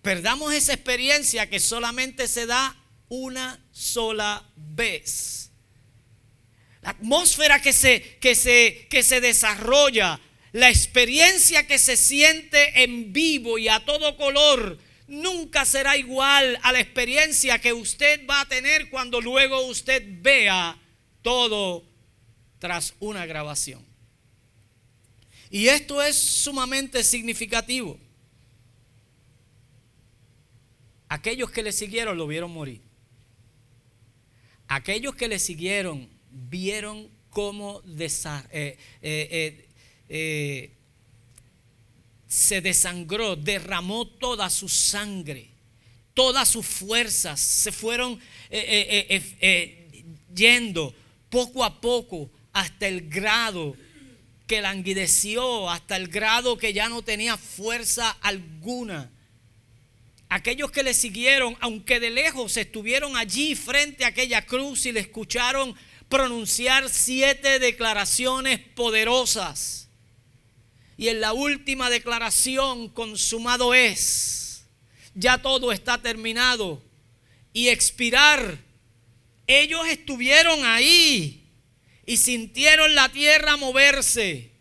Perdamos 0.03 0.53
esa 0.53 0.73
experiencia 0.73 1.49
que 1.49 1.61
solamente 1.61 2.27
se 2.27 2.47
da 2.47 2.77
una 3.09 3.63
sola 3.71 4.45
vez. 4.57 5.51
La 6.83 6.91
atmósfera 6.91 7.63
que 7.63 7.73
se, 7.73 8.19
que 8.19 8.35
se, 8.35 8.89
que 8.91 9.03
se 9.03 9.21
desarrolla, 9.21 10.21
la 10.53 10.69
experiencia 10.69 11.67
que 11.67 11.79
se 11.79 11.97
siente 11.97 12.83
en 12.83 13.13
vivo 13.13 13.59
y 13.59 13.69
a 13.69 13.85
todo 13.85 14.17
color 14.17 14.79
nunca 15.09 15.65
será 15.65 15.97
igual 15.97 16.59
a 16.63 16.73
la 16.73 16.81
experiencia 16.81 17.59
que 17.59 17.73
usted 17.73 18.27
va 18.29 18.43
a 18.43 18.49
tener 18.49 18.91
cuando 18.91 19.21
luego 19.21 19.67
usted 19.67 20.03
vea 20.21 20.79
todo 21.23 21.85
tras 22.59 22.95
una 23.01 23.27
grabación. 23.27 23.85
Y 25.51 25.69
esto 25.69 26.03
es 26.03 26.17
sumamente 26.17 27.03
significativo. 27.05 27.99
Aquellos 31.09 31.51
que 31.51 31.63
le 31.63 31.73
siguieron 31.73 32.17
lo 32.17 32.27
vieron 32.27 32.51
morir. 32.51 32.81
Aquellos 34.67 35.15
que 35.15 35.29
le 35.29 35.39
siguieron 35.39 36.09
vieron 36.31 37.11
cómo 37.29 37.83
eh, 37.85 38.09
eh, 38.53 38.79
eh, 39.03 39.69
se 42.33 42.61
desangró, 42.63 43.37
derramó 43.37 44.07
toda 44.07 44.49
su 44.49 44.69
sangre, 44.69 45.51
todas 46.15 46.49
sus 46.49 46.65
fuerzas 46.65 47.39
se 47.39 47.73
fueron 47.73 48.19
eh, 48.49 49.07
eh, 49.09 49.37
eh, 49.41 50.05
yendo 50.35 50.95
poco 51.29 51.63
a 51.63 51.81
poco 51.81 52.31
hasta 52.53 52.89
el 52.89 53.09
grado 53.09 53.77
que 54.47 54.61
languideció, 54.61 55.69
hasta 55.71 55.97
el 55.97 56.09
grado 56.09 56.57
que 56.57 56.73
ya 56.73 56.89
no 56.89 57.03
tenía 57.03 57.37
fuerza 57.37 58.11
alguna. 58.23 59.11
Aquellos 60.29 60.71
que 60.71 60.83
le 60.83 60.95
siguieron, 60.95 61.57
aunque 61.61 62.01
de 62.01 62.11
lejos 62.11 62.57
estuvieron 62.57 63.17
allí 63.17 63.55
frente 63.55 64.05
a 64.05 64.09
aquella 64.09 64.45
cruz 64.47 64.87
y 64.87 64.93
le 64.93 65.01
escucharon 65.01 65.75
pronunciar 66.09 66.89
siete 66.89 67.59
declaraciones 67.59 68.59
poderosas. 68.59 69.82
Y 71.03 71.09
en 71.09 71.21
la 71.21 71.33
última 71.33 71.91
declaración, 71.91 72.89
consumado 72.89 73.75
es, 73.75 74.67
ya 75.17 75.39
todo 75.43 75.73
está 75.73 76.01
terminado. 76.01 76.81
Y 77.53 77.71
expirar, 77.71 78.57
ellos 79.49 79.85
estuvieron 79.89 80.65
ahí 80.65 81.51
y 82.07 82.19
sintieron 82.19 82.95
la 82.95 83.09
tierra 83.09 83.57
moverse. 83.57 84.53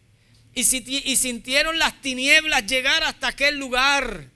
Y, 0.56 0.64
sintieron 0.64 1.78
las 1.78 2.02
tinieblas 2.02 2.66
llegar 2.66 3.04
hasta 3.04 3.28
aquel 3.28 3.60
lugar. 3.60 4.32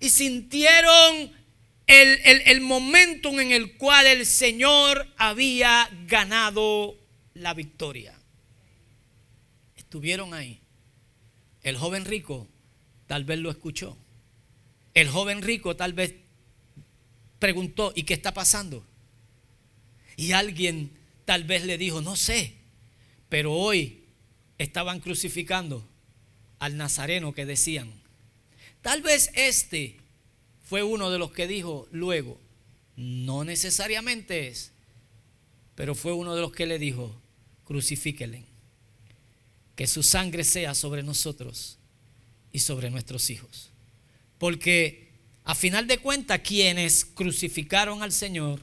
Y 0.00 0.10
sintieron 0.10 1.32
el, 1.86 2.20
el, 2.24 2.42
el 2.44 2.60
momentum 2.60 3.40
en 3.40 3.52
el 3.52 3.78
cual 3.78 4.06
el 4.06 4.26
Señor 4.26 5.10
había 5.16 5.88
ganado 6.06 6.94
la 7.32 7.54
victoria. 7.54 8.20
Estuvieron 9.76 10.34
ahí. 10.34 10.61
El 11.62 11.76
joven 11.76 12.04
rico 12.04 12.48
tal 13.06 13.24
vez 13.24 13.38
lo 13.38 13.50
escuchó. 13.50 13.96
El 14.94 15.08
joven 15.08 15.42
rico 15.42 15.76
tal 15.76 15.92
vez 15.92 16.14
preguntó, 17.38 17.92
¿y 17.94 18.04
qué 18.04 18.14
está 18.14 18.34
pasando? 18.34 18.84
Y 20.16 20.32
alguien 20.32 20.92
tal 21.24 21.44
vez 21.44 21.64
le 21.64 21.78
dijo, 21.78 22.00
no 22.02 22.16
sé, 22.16 22.54
pero 23.28 23.52
hoy 23.52 24.04
estaban 24.58 25.00
crucificando 25.00 25.88
al 26.58 26.76
nazareno 26.76 27.34
que 27.34 27.46
decían. 27.46 27.92
Tal 28.82 29.02
vez 29.02 29.30
este 29.34 29.96
fue 30.64 30.82
uno 30.82 31.10
de 31.10 31.18
los 31.18 31.32
que 31.32 31.46
dijo 31.46 31.88
luego, 31.90 32.40
no 32.96 33.44
necesariamente 33.44 34.48
es, 34.48 34.72
pero 35.74 35.94
fue 35.94 36.12
uno 36.12 36.34
de 36.34 36.40
los 36.40 36.52
que 36.52 36.66
le 36.66 36.78
dijo, 36.78 37.20
crucifíquenle, 37.64 38.44
que 39.82 39.88
su 39.88 40.04
sangre 40.04 40.44
sea 40.44 40.76
sobre 40.76 41.02
nosotros 41.02 41.76
y 42.52 42.60
sobre 42.60 42.88
nuestros 42.88 43.30
hijos. 43.30 43.70
Porque 44.38 45.10
a 45.42 45.56
final 45.56 45.88
de 45.88 45.98
cuentas 45.98 46.38
quienes 46.38 47.04
crucificaron 47.04 48.00
al 48.00 48.12
Señor 48.12 48.60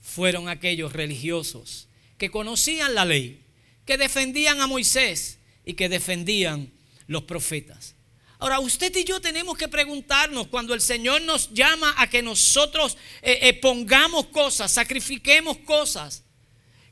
fueron 0.00 0.48
aquellos 0.48 0.92
religiosos 0.92 1.86
que 2.18 2.32
conocían 2.32 2.96
la 2.96 3.04
ley, 3.04 3.44
que 3.84 3.96
defendían 3.96 4.60
a 4.60 4.66
Moisés 4.66 5.38
y 5.64 5.74
que 5.74 5.88
defendían 5.88 6.72
los 7.06 7.22
profetas. 7.22 7.94
Ahora, 8.40 8.58
usted 8.58 8.92
y 8.96 9.04
yo 9.04 9.20
tenemos 9.20 9.56
que 9.56 9.68
preguntarnos 9.68 10.48
cuando 10.48 10.74
el 10.74 10.80
Señor 10.80 11.22
nos 11.22 11.54
llama 11.54 11.94
a 11.96 12.10
que 12.10 12.22
nosotros 12.22 12.96
eh, 13.22 13.38
eh, 13.40 13.52
pongamos 13.52 14.26
cosas, 14.26 14.72
sacrifiquemos 14.72 15.58
cosas, 15.58 16.24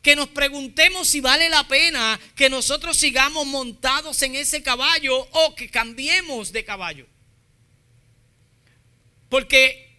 que 0.04 0.14
nos 0.14 0.28
preguntemos 0.28 1.08
si 1.08 1.20
vale 1.20 1.48
la 1.48 1.66
pena 1.66 2.20
que 2.36 2.50
nosotros 2.50 2.96
sigamos 2.96 3.46
montados 3.46 4.20
en 4.22 4.36
ese 4.36 4.62
caballo 4.62 5.16
o 5.32 5.54
que 5.54 5.70
cambiemos 5.70 6.52
de 6.52 6.64
caballo. 6.64 7.06
Porque 9.30 9.98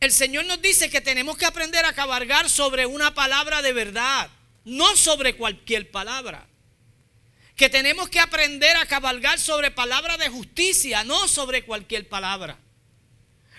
el 0.00 0.12
Señor 0.12 0.46
nos 0.46 0.60
dice 0.60 0.90
que 0.90 1.00
tenemos 1.00 1.38
que 1.38 1.46
aprender 1.46 1.84
a 1.84 1.94
cabalgar 1.94 2.50
sobre 2.50 2.86
una 2.86 3.14
palabra 3.14 3.62
de 3.62 3.72
verdad, 3.72 4.28
no 4.64 4.96
sobre 4.96 5.36
cualquier 5.36 5.90
palabra 5.92 6.48
que 7.54 7.70
tenemos 7.70 8.10
que 8.10 8.20
aprender 8.20 8.76
a 8.76 8.84
cabalgar 8.84 9.40
sobre 9.40 9.70
palabra 9.70 10.18
de 10.18 10.28
justicia, 10.28 11.04
no 11.04 11.26
sobre 11.26 11.64
cualquier 11.64 12.06
palabra. 12.06 12.58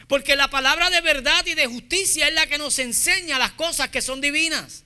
Porque 0.08 0.36
la 0.36 0.50
palabra 0.50 0.90
de 0.92 1.02
verdad 1.02 1.46
y 1.48 1.56
de 1.56 1.66
justicia 1.66 2.28
es 2.28 2.34
la 2.34 2.46
que 2.46 2.60
nos 2.60 2.78
enseña 2.78 3.40
las 3.40 3.54
cosas 3.54 3.90
que 3.90 4.04
son 4.04 4.22
divinas. 4.22 4.84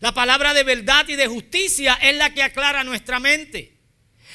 La 0.00 0.12
palabra 0.12 0.54
de 0.54 0.64
verdad 0.64 1.06
y 1.08 1.16
de 1.16 1.26
justicia 1.26 1.94
es 1.94 2.16
la 2.16 2.32
que 2.32 2.42
aclara 2.42 2.84
nuestra 2.84 3.20
mente. 3.20 3.76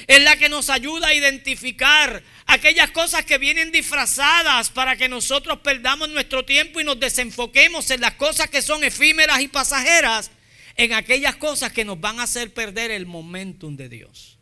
Es 0.07 0.21
la 0.21 0.37
que 0.37 0.49
nos 0.49 0.69
ayuda 0.69 1.07
a 1.07 1.13
identificar 1.13 2.21
aquellas 2.45 2.91
cosas 2.91 3.25
que 3.25 3.37
vienen 3.37 3.71
disfrazadas 3.71 4.69
para 4.69 4.95
que 4.95 5.09
nosotros 5.09 5.59
perdamos 5.59 6.09
nuestro 6.09 6.45
tiempo 6.45 6.79
y 6.79 6.83
nos 6.83 6.99
desenfoquemos 6.99 7.89
en 7.91 8.01
las 8.01 8.15
cosas 8.15 8.49
que 8.49 8.61
son 8.61 8.83
efímeras 8.83 9.41
y 9.41 9.47
pasajeras 9.47 10.31
en 10.75 10.93
aquellas 10.93 11.37
cosas 11.37 11.71
que 11.71 11.85
nos 11.85 11.99
van 11.99 12.19
a 12.19 12.23
hacer 12.23 12.53
perder 12.53 12.91
el 12.91 13.05
momentum 13.05 13.75
de 13.75 13.89
Dios. 13.89 14.37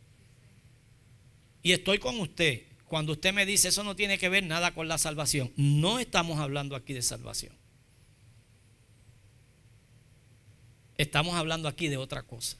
Y 1.61 1.71
estoy 1.71 1.99
con 1.99 2.19
usted 2.19 2.63
cuando 2.87 3.13
usted 3.13 3.33
me 3.33 3.45
dice 3.45 3.69
eso 3.69 3.83
no 3.83 3.95
tiene 3.95 4.19
que 4.19 4.29
ver 4.29 4.43
nada 4.43 4.73
con 4.73 4.87
la 4.87 4.97
salvación. 4.97 5.51
No 5.55 5.99
estamos 5.99 6.39
hablando 6.39 6.75
aquí 6.75 6.93
de 6.93 7.01
salvación. 7.01 7.62
Estamos 10.97 11.35
hablando 11.35 11.67
aquí 11.67 11.87
de 11.87 11.97
otra 11.97 12.23
cosa. 12.23 12.57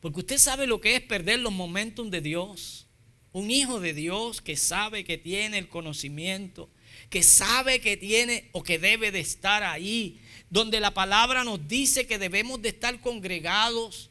Porque 0.00 0.20
usted 0.20 0.38
sabe 0.38 0.66
lo 0.66 0.80
que 0.80 0.96
es 0.96 1.00
perder 1.00 1.40
los 1.40 1.52
momentum 1.52 2.10
de 2.10 2.20
Dios. 2.20 2.86
Un 3.32 3.50
hijo 3.50 3.80
de 3.80 3.94
Dios 3.94 4.40
que 4.40 4.56
sabe 4.56 5.04
que 5.04 5.18
tiene 5.18 5.58
el 5.58 5.68
conocimiento, 5.68 6.70
que 7.10 7.22
sabe 7.22 7.80
que 7.80 7.96
tiene 7.96 8.48
o 8.52 8.62
que 8.62 8.78
debe 8.78 9.10
de 9.10 9.20
estar 9.20 9.62
ahí 9.62 10.20
donde 10.54 10.78
la 10.78 10.94
palabra 10.94 11.42
nos 11.42 11.66
dice 11.66 12.06
que 12.06 12.16
debemos 12.16 12.62
de 12.62 12.68
estar 12.68 13.00
congregados, 13.00 14.10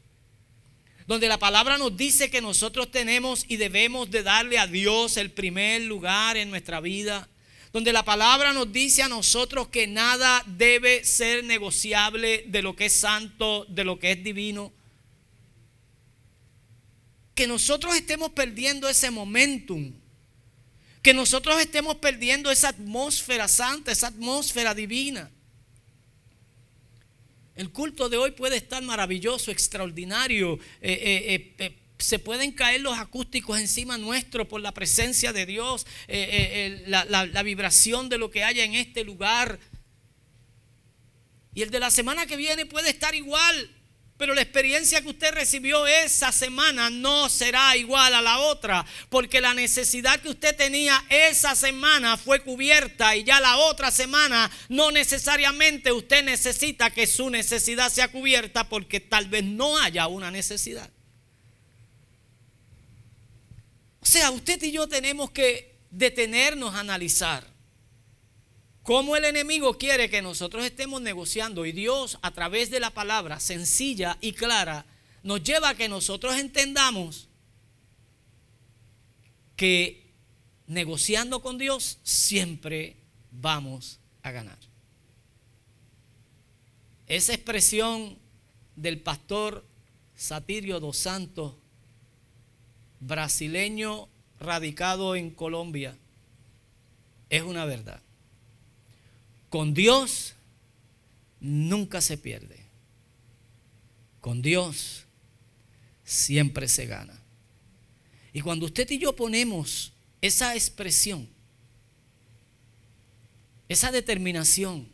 donde 1.08 1.30
la 1.30 1.38
palabra 1.38 1.78
nos 1.78 1.96
dice 1.96 2.30
que 2.30 2.42
nosotros 2.42 2.92
tenemos 2.92 3.46
y 3.48 3.56
debemos 3.56 4.12
de 4.12 4.24
darle 4.24 4.60
a 4.60 4.68
Dios 4.68 5.16
el 5.16 5.32
primer 5.32 5.84
lugar 5.84 6.36
en 6.36 6.50
nuestra 6.50 6.82
vida, 6.82 7.30
donde 7.74 7.92
la 7.92 8.06
palabra 8.06 8.54
nos 8.54 8.72
dice 8.72 9.02
a 9.02 9.10
nosotros 9.10 9.68
que 9.70 9.88
nada 9.88 10.44
debe 10.46 11.04
ser 11.04 11.44
negociable 11.44 12.46
de 12.48 12.62
lo 12.62 12.76
que 12.76 12.86
es 12.86 12.94
santo, 12.94 13.66
de 13.68 13.84
lo 13.84 13.98
que 13.98 14.12
es 14.12 14.24
divino. 14.24 14.72
Que 17.34 17.48
nosotros 17.48 17.96
estemos 17.96 18.30
perdiendo 18.30 18.88
ese 18.88 19.10
momentum, 19.10 19.92
que 21.02 21.16
nosotros 21.16 21.60
estemos 21.60 21.96
perdiendo 21.96 22.52
esa 22.52 22.70
atmósfera 22.70 23.48
santa, 23.48 23.92
esa 23.92 24.08
atmósfera 24.08 24.76
divina. 24.76 25.32
El 27.56 27.72
culto 27.72 28.08
de 28.08 28.18
hoy 28.18 28.32
puede 28.32 28.58
estar 28.58 28.84
maravilloso, 28.84 29.50
extraordinario. 29.50 30.60
Eh, 30.80 30.94
eh, 31.02 31.56
eh, 31.58 31.83
se 32.04 32.20
pueden 32.20 32.52
caer 32.52 32.82
los 32.82 32.98
acústicos 32.98 33.60
encima 33.60 33.98
nuestro 33.98 34.48
por 34.48 34.62
la 34.62 34.74
presencia 34.74 35.34
de 35.34 35.46
Dios, 35.46 35.86
la, 36.88 37.06
la 37.06 37.44
vibración 37.44 38.10
de 38.10 38.18
lo 38.18 38.30
que 38.30 38.44
haya 38.44 38.64
en 38.64 38.76
este 38.76 39.04
lugar. 39.04 39.60
Y 41.54 41.62
el 41.62 41.70
de 41.70 41.80
la 41.80 41.92
semana 41.92 42.26
que 42.26 42.36
viene 42.36 42.66
puede 42.66 42.90
estar 42.90 43.16
igual. 43.16 43.70
Pero 44.18 44.36
la 44.36 44.42
experiencia 44.42 45.02
que 45.02 45.10
usted 45.10 45.34
recibió 45.34 45.88
esa 45.88 46.32
semana 46.32 46.90
no 46.90 47.30
será 47.30 47.76
igual 47.76 48.14
a 48.14 48.22
la 48.22 48.38
otra, 48.40 48.86
porque 49.10 49.42
la 49.42 49.56
necesidad 49.56 50.20
que 50.20 50.30
usted 50.30 50.56
tenía 50.56 51.04
esa 51.10 51.56
semana 51.56 52.16
fue 52.16 52.40
cubierta 52.42 53.16
y 53.16 53.24
ya 53.24 53.40
la 53.40 53.58
otra 53.58 53.90
semana 53.90 54.52
no 54.70 54.92
necesariamente 54.92 55.92
usted 55.92 56.24
necesita 56.24 56.92
que 56.92 57.08
su 57.08 57.30
necesidad 57.32 57.92
sea 57.92 58.08
cubierta 58.08 58.70
porque 58.70 59.00
tal 59.00 59.28
vez 59.28 59.44
no 59.44 59.78
haya 59.80 60.08
una 60.08 60.30
necesidad. 60.30 60.90
O 64.04 64.06
sea, 64.06 64.32
usted 64.32 64.62
y 64.64 64.74
yo 64.74 64.86
tenemos 64.86 65.32
que 65.32 65.80
detenernos 65.90 66.76
a 66.76 66.82
analizar 66.82 67.48
cómo 68.82 69.16
el 69.16 69.24
enemigo 69.24 69.78
quiere 69.78 70.10
que 70.10 70.22
nosotros 70.22 70.66
estemos 70.66 71.02
negociando 71.02 71.66
y 71.66 71.72
Dios 71.72 72.20
a 72.22 72.32
través 72.32 72.70
de 72.70 72.82
la 72.82 72.90
palabra 72.90 73.40
sencilla 73.40 74.18
y 74.20 74.34
clara 74.34 74.86
nos 75.24 75.42
lleva 75.42 75.70
a 75.70 75.76
que 75.76 75.88
nosotros 75.88 76.36
entendamos 76.36 77.30
que 79.56 80.12
negociando 80.68 81.42
con 81.42 81.58
Dios 81.58 81.98
siempre 82.04 82.98
vamos 83.32 84.02
a 84.22 84.32
ganar. 84.32 84.60
Esa 87.08 87.34
expresión 87.34 88.18
del 88.76 89.00
pastor 89.00 89.66
Satirio 90.14 90.82
dos 90.82 90.98
Santos, 90.98 91.54
brasileño 93.08 94.08
radicado 94.40 95.16
en 95.16 95.30
Colombia, 95.32 95.98
es 97.30 97.44
una 97.44 97.66
verdad. 97.66 98.02
Con 99.50 99.74
Dios 99.74 100.36
nunca 101.40 102.02
se 102.02 102.18
pierde. 102.18 102.64
Con 104.22 104.42
Dios 104.42 105.04
siempre 106.04 106.68
se 106.68 106.86
gana. 106.86 107.20
Y 108.34 108.42
cuando 108.42 108.66
usted 108.66 108.90
y 108.90 108.98
yo 108.98 109.16
ponemos 109.16 109.94
esa 110.22 110.56
expresión, 110.56 111.28
esa 113.70 113.92
determinación, 113.92 114.88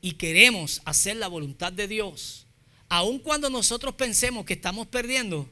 y 0.00 0.12
queremos 0.12 0.80
hacer 0.84 1.16
la 1.16 1.28
voluntad 1.28 1.72
de 1.72 1.88
Dios, 1.88 2.46
aun 2.88 3.18
cuando 3.18 3.50
nosotros 3.50 3.94
pensemos 3.94 4.44
que 4.44 4.54
estamos 4.54 4.86
perdiendo, 4.86 5.50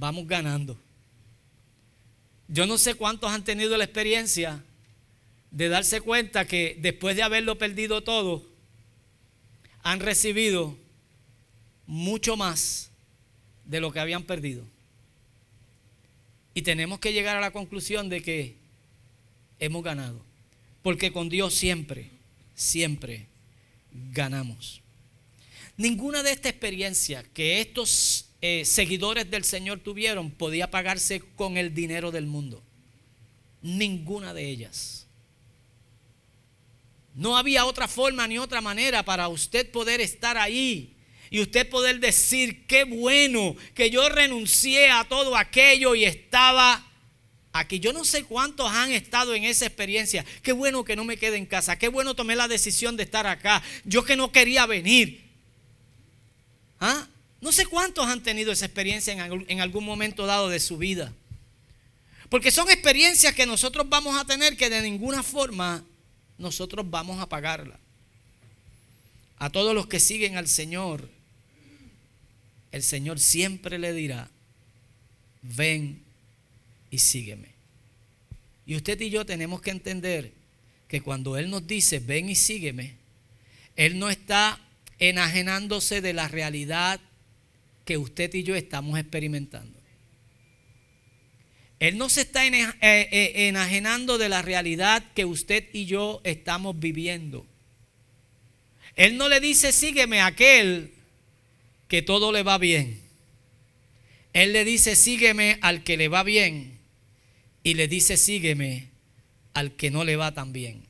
vamos 0.00 0.26
ganando. 0.26 0.80
Yo 2.48 2.66
no 2.66 2.78
sé 2.78 2.94
cuántos 2.94 3.30
han 3.30 3.44
tenido 3.44 3.76
la 3.76 3.84
experiencia 3.84 4.64
de 5.50 5.68
darse 5.68 6.00
cuenta 6.00 6.46
que 6.46 6.76
después 6.80 7.16
de 7.16 7.22
haberlo 7.22 7.58
perdido 7.58 8.02
todo, 8.02 8.44
han 9.82 10.00
recibido 10.00 10.76
mucho 11.86 12.36
más 12.36 12.90
de 13.66 13.80
lo 13.80 13.92
que 13.92 14.00
habían 14.00 14.22
perdido. 14.22 14.64
Y 16.54 16.62
tenemos 16.62 16.98
que 16.98 17.12
llegar 17.12 17.36
a 17.36 17.40
la 17.40 17.52
conclusión 17.52 18.08
de 18.08 18.22
que 18.22 18.56
hemos 19.58 19.84
ganado. 19.84 20.24
Porque 20.82 21.12
con 21.12 21.28
Dios 21.28 21.54
siempre, 21.54 22.08
siempre 22.54 23.26
ganamos. 23.92 24.80
Ninguna 25.76 26.22
de 26.22 26.32
estas 26.32 26.52
experiencias 26.52 27.24
que 27.34 27.60
estos 27.60 28.29
eh, 28.42 28.64
seguidores 28.64 29.30
del 29.30 29.44
Señor 29.44 29.80
tuvieron 29.80 30.30
podía 30.30 30.70
pagarse 30.70 31.20
con 31.36 31.56
el 31.56 31.74
dinero 31.74 32.10
del 32.10 32.26
mundo. 32.26 32.62
Ninguna 33.62 34.32
de 34.32 34.48
ellas. 34.48 35.06
No 37.14 37.36
había 37.36 37.66
otra 37.66 37.88
forma 37.88 38.26
ni 38.26 38.38
otra 38.38 38.60
manera 38.60 39.04
para 39.04 39.28
usted 39.28 39.70
poder 39.70 40.00
estar 40.00 40.38
ahí 40.38 40.96
y 41.28 41.40
usted 41.40 41.68
poder 41.68 42.00
decir, 42.00 42.66
qué 42.66 42.84
bueno 42.84 43.56
que 43.74 43.90
yo 43.90 44.08
renuncié 44.08 44.90
a 44.90 45.04
todo 45.04 45.36
aquello 45.36 45.94
y 45.94 46.04
estaba 46.04 46.84
aquí. 47.52 47.78
Yo 47.78 47.92
no 47.92 48.04
sé 48.04 48.24
cuántos 48.24 48.70
han 48.70 48.90
estado 48.92 49.34
en 49.34 49.44
esa 49.44 49.66
experiencia. 49.66 50.24
Qué 50.42 50.52
bueno 50.52 50.84
que 50.84 50.96
no 50.96 51.04
me 51.04 51.16
quede 51.16 51.36
en 51.36 51.46
casa. 51.46 51.78
Qué 51.78 51.88
bueno 51.88 52.14
tomé 52.14 52.36
la 52.36 52.48
decisión 52.48 52.96
de 52.96 53.02
estar 53.04 53.26
acá. 53.26 53.62
Yo 53.84 54.04
que 54.04 54.16
no 54.16 54.32
quería 54.32 54.66
venir. 54.66 55.28
¿Ah? 56.80 57.06
No 57.40 57.52
sé 57.52 57.66
cuántos 57.66 58.06
han 58.06 58.22
tenido 58.22 58.52
esa 58.52 58.66
experiencia 58.66 59.14
en 59.14 59.60
algún 59.60 59.84
momento 59.84 60.26
dado 60.26 60.48
de 60.48 60.60
su 60.60 60.76
vida. 60.76 61.12
Porque 62.28 62.50
son 62.50 62.70
experiencias 62.70 63.34
que 63.34 63.44
nosotros 63.44 63.88
vamos 63.88 64.16
a 64.16 64.24
tener 64.24 64.56
que 64.56 64.70
de 64.70 64.82
ninguna 64.82 65.22
forma 65.22 65.84
nosotros 66.38 66.88
vamos 66.88 67.20
a 67.20 67.28
pagarla. 67.28 67.78
A 69.38 69.50
todos 69.50 69.74
los 69.74 69.86
que 69.86 70.00
siguen 70.00 70.36
al 70.36 70.46
Señor, 70.46 71.08
el 72.72 72.82
Señor 72.82 73.18
siempre 73.18 73.78
le 73.78 73.92
dirá, 73.92 74.30
ven 75.42 76.02
y 76.90 76.98
sígueme. 76.98 77.48
Y 78.64 78.76
usted 78.76 79.00
y 79.00 79.10
yo 79.10 79.26
tenemos 79.26 79.60
que 79.60 79.70
entender 79.70 80.32
que 80.86 81.00
cuando 81.00 81.36
Él 81.36 81.50
nos 81.50 81.66
dice, 81.66 81.98
ven 81.98 82.28
y 82.28 82.36
sígueme, 82.36 82.94
Él 83.74 83.98
no 83.98 84.08
está 84.08 84.60
enajenándose 84.98 86.00
de 86.00 86.12
la 86.12 86.28
realidad 86.28 87.00
que 87.90 87.98
usted 87.98 88.32
y 88.34 88.44
yo 88.44 88.54
estamos 88.54 88.96
experimentando. 89.00 89.76
Él 91.80 91.98
no 91.98 92.08
se 92.08 92.20
está 92.20 92.46
eh, 92.46 92.52
eh, 92.80 93.48
enajenando 93.48 94.16
de 94.16 94.28
la 94.28 94.42
realidad 94.42 95.02
que 95.12 95.24
usted 95.24 95.64
y 95.72 95.86
yo 95.86 96.20
estamos 96.22 96.78
viviendo. 96.78 97.44
Él 98.94 99.16
no 99.16 99.28
le 99.28 99.40
dice, 99.40 99.72
sígueme 99.72 100.20
aquel 100.20 100.92
que 101.88 102.00
todo 102.00 102.30
le 102.30 102.44
va 102.44 102.58
bien. 102.58 103.00
Él 104.34 104.52
le 104.52 104.64
dice, 104.64 104.94
sígueme 104.94 105.58
al 105.60 105.82
que 105.82 105.96
le 105.96 106.06
va 106.06 106.22
bien. 106.22 106.78
Y 107.64 107.74
le 107.74 107.88
dice, 107.88 108.16
sígueme 108.16 108.90
al 109.52 109.74
que 109.74 109.90
no 109.90 110.04
le 110.04 110.14
va 110.14 110.32
tan 110.32 110.52
bien. 110.52 110.84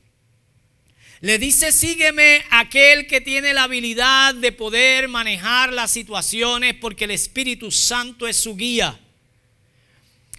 Le 1.21 1.37
dice, 1.37 1.71
sígueme 1.71 2.43
aquel 2.49 3.05
que 3.05 3.21
tiene 3.21 3.53
la 3.53 3.65
habilidad 3.65 4.33
de 4.33 4.51
poder 4.51 5.07
manejar 5.07 5.71
las 5.71 5.91
situaciones 5.91 6.73
porque 6.73 7.03
el 7.03 7.11
Espíritu 7.11 7.69
Santo 7.69 8.27
es 8.27 8.37
su 8.37 8.55
guía. 8.55 8.99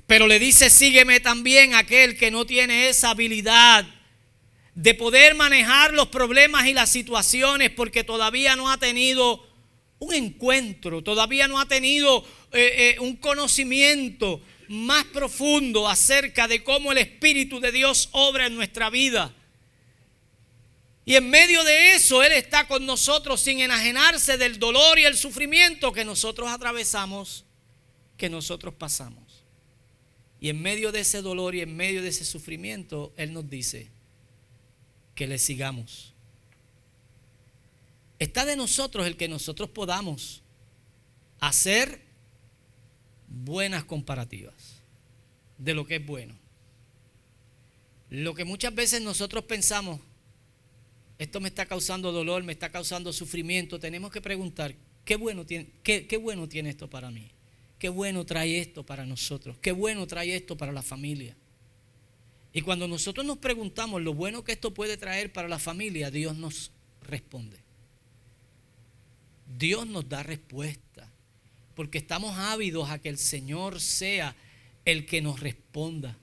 Pero 0.08 0.26
le 0.26 0.40
dice, 0.40 0.70
sígueme 0.70 1.20
también 1.20 1.74
aquel 1.74 2.16
que 2.16 2.32
no 2.32 2.46
tiene 2.46 2.88
esa 2.88 3.10
habilidad 3.10 3.86
de 4.74 4.94
poder 4.94 5.36
manejar 5.36 5.92
los 5.92 6.08
problemas 6.08 6.66
y 6.66 6.74
las 6.74 6.90
situaciones 6.90 7.70
porque 7.70 8.02
todavía 8.02 8.56
no 8.56 8.68
ha 8.68 8.78
tenido 8.78 9.48
un 10.00 10.12
encuentro, 10.12 11.00
todavía 11.02 11.46
no 11.46 11.60
ha 11.60 11.68
tenido 11.68 12.26
eh, 12.50 12.96
eh, 12.96 12.96
un 12.98 13.14
conocimiento 13.14 14.42
más 14.66 15.04
profundo 15.04 15.88
acerca 15.88 16.48
de 16.48 16.64
cómo 16.64 16.90
el 16.90 16.98
Espíritu 16.98 17.60
de 17.60 17.70
Dios 17.70 18.08
obra 18.10 18.46
en 18.46 18.56
nuestra 18.56 18.90
vida. 18.90 19.32
Y 21.04 21.16
en 21.16 21.28
medio 21.28 21.64
de 21.64 21.94
eso 21.94 22.22
Él 22.22 22.32
está 22.32 22.68
con 22.68 22.86
nosotros 22.86 23.40
sin 23.40 23.60
enajenarse 23.60 24.38
del 24.38 24.58
dolor 24.58 24.98
y 24.98 25.04
el 25.04 25.16
sufrimiento 25.16 25.92
que 25.92 26.04
nosotros 26.04 26.48
atravesamos, 26.50 27.44
que 28.16 28.30
nosotros 28.30 28.74
pasamos. 28.74 29.44
Y 30.40 30.48
en 30.48 30.60
medio 30.60 30.92
de 30.92 31.00
ese 31.00 31.22
dolor 31.22 31.54
y 31.54 31.60
en 31.60 31.76
medio 31.76 32.02
de 32.02 32.08
ese 32.08 32.24
sufrimiento, 32.24 33.12
Él 33.16 33.32
nos 33.32 33.48
dice 33.48 33.90
que 35.14 35.26
le 35.26 35.38
sigamos. 35.38 36.14
Está 38.18 38.44
de 38.44 38.56
nosotros 38.56 39.06
el 39.06 39.16
que 39.16 39.28
nosotros 39.28 39.70
podamos 39.70 40.42
hacer 41.40 42.02
buenas 43.26 43.84
comparativas 43.84 44.54
de 45.58 45.74
lo 45.74 45.86
que 45.86 45.96
es 45.96 46.06
bueno. 46.06 46.36
Lo 48.10 48.34
que 48.34 48.44
muchas 48.44 48.74
veces 48.74 49.00
nosotros 49.00 49.44
pensamos, 49.44 50.00
esto 51.22 51.40
me 51.40 51.48
está 51.48 51.66
causando 51.66 52.10
dolor, 52.10 52.42
me 52.42 52.52
está 52.52 52.70
causando 52.70 53.12
sufrimiento. 53.12 53.78
Tenemos 53.78 54.10
que 54.10 54.20
preguntar, 54.20 54.74
¿qué 55.04 55.14
bueno 55.14 55.46
tiene, 55.46 55.68
qué, 55.84 56.16
bueno 56.16 56.48
tiene 56.48 56.70
esto 56.70 56.90
para 56.90 57.12
mí? 57.12 57.30
¿Qué 57.78 57.88
bueno 57.88 58.26
trae 58.26 58.58
esto 58.58 58.84
para 58.84 59.06
nosotros? 59.06 59.56
¿Qué 59.62 59.70
bueno 59.70 60.04
trae 60.08 60.34
esto 60.34 60.56
para 60.56 60.72
la 60.72 60.82
familia? 60.82 61.36
Y 62.52 62.62
cuando 62.62 62.88
nosotros 62.88 63.24
nos 63.24 63.38
preguntamos 63.38 64.02
lo 64.02 64.14
bueno 64.14 64.42
que 64.42 64.50
esto 64.50 64.74
puede 64.74 64.96
traer 64.96 65.32
para 65.32 65.46
la 65.46 65.60
familia, 65.60 66.10
Dios 66.10 66.36
nos 66.36 66.72
responde. 67.02 67.58
Dios 69.56 69.86
nos 69.86 70.08
da 70.08 70.24
respuesta. 70.24 71.08
Porque 71.76 71.98
estamos 71.98 72.36
ávidos 72.36 72.90
a 72.90 72.98
que 72.98 73.08
el 73.08 73.18
Señor 73.18 73.80
sea 73.80 74.34
el 74.84 75.06
que 75.06 75.22
nos 75.22 75.38
responda. 75.38 76.18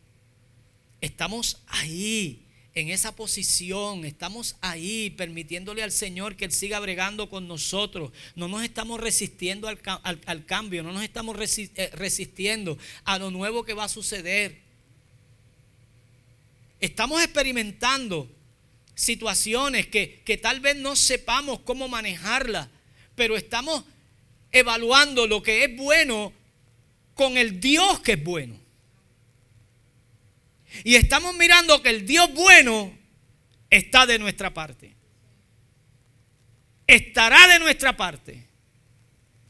Estamos 0.99 1.61
ahí 1.67 2.48
en 2.75 2.89
esa 2.89 3.15
posición, 3.15 4.05
estamos 4.05 4.55
ahí 4.61 5.09
permitiéndole 5.11 5.81
al 5.81 5.91
Señor 5.91 6.35
que 6.35 6.45
Él 6.45 6.51
siga 6.51 6.79
bregando 6.79 7.29
con 7.29 7.47
nosotros. 7.47 8.11
No 8.35 8.47
nos 8.47 8.63
estamos 8.63 8.99
resistiendo 8.99 9.67
al, 9.67 10.45
cambio, 10.45 10.83
no 10.83 10.93
nos 10.93 11.03
estamos 11.03 11.35
eh, 11.57 11.89
resistiendo 11.93 12.77
a 13.05 13.17
lo 13.17 13.31
nuevo 13.31 13.63
que 13.63 13.73
va 13.73 13.85
a 13.85 13.89
suceder. 13.89 14.59
Estamos 16.79 17.21
experimentando 17.23 18.29
situaciones 18.93 19.87
que, 19.87 20.21
que 20.23 20.37
tal 20.37 20.59
vez 20.59 20.75
no 20.75 20.95
sepamos 20.95 21.59
cómo 21.61 21.87
manejarlas, 21.87 22.67
pero 23.15 23.35
estamos 23.35 23.83
evaluando 24.51 25.25
lo 25.27 25.41
que 25.41 25.63
es 25.63 25.75
bueno 25.75 26.31
con 27.15 27.37
el 27.37 27.59
Dios 27.59 27.99
que 28.01 28.13
es 28.13 28.23
bueno. 28.23 28.68
Y 30.83 30.95
estamos 30.95 31.35
mirando 31.35 31.81
que 31.81 31.89
el 31.89 32.05
Dios 32.05 32.33
bueno 32.33 32.93
está 33.69 34.05
de 34.05 34.19
nuestra 34.19 34.53
parte. 34.53 34.95
Estará 36.87 37.47
de 37.47 37.59
nuestra 37.59 37.95
parte. 37.95 38.47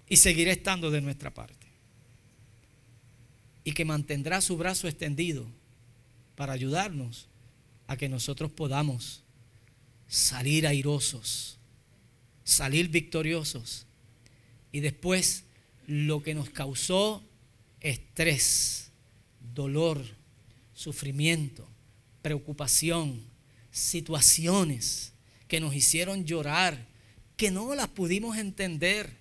Y 0.07 0.17
seguirá 0.17 0.51
estando 0.51 0.91
de 0.91 1.01
nuestra 1.01 1.33
parte. 1.33 1.67
Y 3.63 3.73
que 3.73 3.85
mantendrá 3.85 4.41
su 4.41 4.57
brazo 4.57 4.87
extendido 4.87 5.45
para 6.35 6.53
ayudarnos 6.53 7.27
a 7.87 7.97
que 7.97 8.09
nosotros 8.09 8.51
podamos 8.51 9.23
salir 10.07 10.65
airosos, 10.65 11.57
salir 12.43 12.89
victoriosos. 12.89 13.85
Y 14.71 14.79
después 14.79 15.43
lo 15.85 16.23
que 16.23 16.33
nos 16.33 16.49
causó 16.49 17.23
estrés, 17.81 18.91
dolor, 19.53 20.03
sufrimiento, 20.79 21.67
preocupación, 22.21 23.21
situaciones 23.69 25.11
que 25.49 25.59
nos 25.59 25.75
hicieron 25.75 26.23
llorar, 26.23 26.87
que 27.35 27.51
no 27.51 27.75
las 27.75 27.89
pudimos 27.89 28.37
entender, 28.37 29.17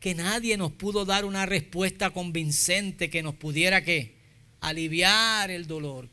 que 0.00 0.16
nadie 0.16 0.56
nos 0.56 0.72
pudo 0.72 1.04
dar 1.04 1.24
una 1.24 1.46
respuesta 1.46 2.10
convincente 2.10 3.08
que 3.08 3.22
nos 3.22 3.36
pudiera 3.36 3.84
que 3.84 4.16
aliviar 4.60 5.52
el 5.52 5.68
dolor, 5.68 6.10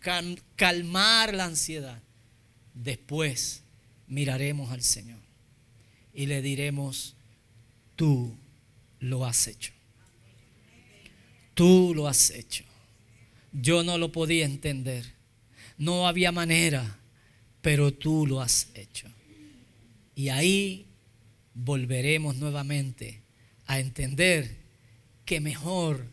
calmar 0.55 1.33
la 1.33 1.45
ansiedad. 1.45 1.99
Después 2.75 3.63
miraremos 4.05 4.71
al 4.71 4.83
Señor 4.83 5.21
y 6.13 6.27
le 6.27 6.43
diremos, 6.43 7.15
tú 7.95 8.37
lo 8.99 9.25
has 9.25 9.47
hecho. 9.47 9.73
Tú 11.55 11.93
lo 11.95 12.07
has 12.07 12.29
hecho. 12.29 12.63
Yo 13.53 13.83
no 13.83 13.97
lo 13.97 14.11
podía 14.11 14.45
entender. 14.45 15.05
No 15.77 16.07
había 16.07 16.31
manera, 16.31 16.99
pero 17.61 17.93
tú 17.93 18.27
lo 18.27 18.41
has 18.41 18.67
hecho. 18.73 19.07
Y 20.15 20.29
ahí 20.29 20.85
volveremos 21.53 22.35
nuevamente 22.35 23.21
a 23.67 23.79
entender 23.79 24.57
que 25.25 25.39
mejor 25.39 26.05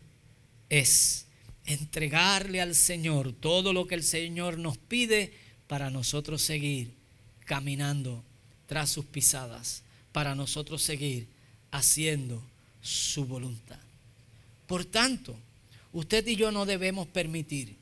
es 0.69 1.25
entregarle 1.65 2.61
al 2.61 2.75
Señor 2.75 3.33
todo 3.33 3.73
lo 3.73 3.87
que 3.87 3.95
el 3.95 4.03
Señor 4.03 4.57
nos 4.57 4.77
pide 4.77 5.33
para 5.67 5.89
nosotros 5.89 6.41
seguir 6.41 6.91
caminando 7.45 8.23
tras 8.67 8.89
sus 8.89 9.05
pisadas, 9.05 9.83
para 10.11 10.35
nosotros 10.35 10.81
seguir 10.81 11.27
haciendo 11.71 12.41
su 12.81 13.25
voluntad. 13.25 13.79
Por 14.67 14.85
tanto, 14.85 15.37
usted 15.93 16.25
y 16.27 16.35
yo 16.35 16.51
no 16.51 16.65
debemos 16.65 17.07
permitir 17.07 17.75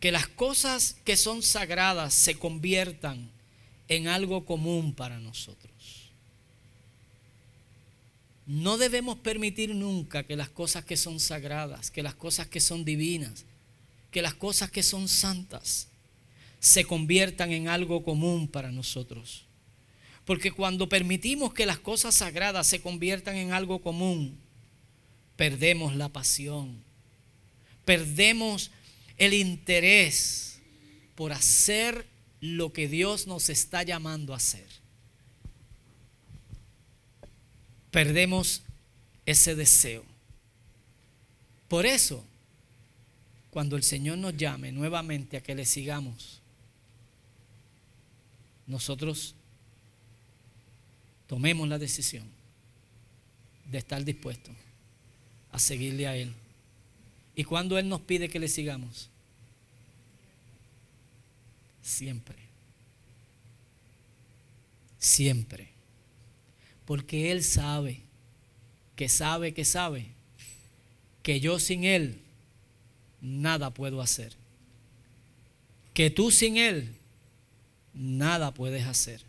que 0.00 0.12
las 0.12 0.28
cosas 0.28 0.96
que 1.04 1.16
son 1.16 1.42
sagradas 1.42 2.14
se 2.14 2.38
conviertan 2.38 3.30
en 3.88 4.08
algo 4.08 4.44
común 4.44 4.94
para 4.94 5.18
nosotros. 5.18 5.72
No 8.46 8.78
debemos 8.78 9.18
permitir 9.18 9.74
nunca 9.74 10.22
que 10.22 10.36
las 10.36 10.48
cosas 10.48 10.84
que 10.84 10.96
son 10.96 11.18
sagradas, 11.18 11.90
que 11.90 12.02
las 12.02 12.14
cosas 12.14 12.46
que 12.46 12.60
son 12.60 12.84
divinas, 12.84 13.44
que 14.10 14.22
las 14.22 14.34
cosas 14.34 14.70
que 14.70 14.82
son 14.82 15.08
santas 15.08 15.88
se 16.60 16.84
conviertan 16.84 17.52
en 17.52 17.68
algo 17.68 18.04
común 18.04 18.46
para 18.48 18.70
nosotros. 18.70 19.44
Porque 20.24 20.52
cuando 20.52 20.88
permitimos 20.88 21.54
que 21.54 21.66
las 21.66 21.78
cosas 21.78 22.14
sagradas 22.14 22.66
se 22.66 22.80
conviertan 22.80 23.36
en 23.36 23.52
algo 23.52 23.80
común, 23.80 24.38
perdemos 25.36 25.94
la 25.94 26.08
pasión, 26.08 26.85
perdemos 27.86 28.70
el 29.16 29.32
interés 29.32 30.58
por 31.14 31.32
hacer 31.32 32.04
lo 32.42 32.74
que 32.74 32.88
Dios 32.88 33.26
nos 33.26 33.48
está 33.48 33.82
llamando 33.82 34.34
a 34.34 34.36
hacer. 34.36 34.66
Perdemos 37.90 38.60
ese 39.24 39.54
deseo. 39.54 40.04
Por 41.68 41.86
eso, 41.86 42.22
cuando 43.50 43.76
el 43.76 43.82
Señor 43.82 44.18
nos 44.18 44.36
llame 44.36 44.72
nuevamente 44.72 45.38
a 45.38 45.42
que 45.42 45.54
le 45.54 45.64
sigamos, 45.64 46.40
nosotros 48.66 49.34
tomemos 51.26 51.66
la 51.68 51.78
decisión 51.78 52.28
de 53.70 53.78
estar 53.78 54.04
dispuestos 54.04 54.54
a 55.52 55.58
seguirle 55.58 56.06
a 56.06 56.16
Él. 56.16 56.34
Y 57.36 57.44
cuando 57.44 57.78
Él 57.78 57.88
nos 57.88 58.00
pide 58.00 58.30
que 58.30 58.38
le 58.38 58.48
sigamos, 58.48 59.10
siempre, 61.82 62.36
siempre, 64.98 65.68
porque 66.86 67.30
Él 67.30 67.44
sabe, 67.44 68.00
que 68.96 69.10
sabe, 69.10 69.52
que 69.52 69.66
sabe, 69.66 70.06
que 71.22 71.38
yo 71.38 71.58
sin 71.60 71.84
Él 71.84 72.18
nada 73.20 73.68
puedo 73.70 74.00
hacer, 74.00 74.32
que 75.92 76.08
tú 76.08 76.30
sin 76.30 76.56
Él 76.56 76.94
nada 77.92 78.54
puedes 78.54 78.86
hacer. 78.86 79.22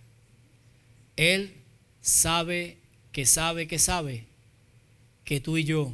Él 1.18 1.54
sabe 2.02 2.78
que 3.12 3.26
sabe 3.26 3.68
que 3.68 3.80
sabe 3.80 4.26
que 5.26 5.42
tú 5.42 5.58
y 5.58 5.66
yo 5.66 5.94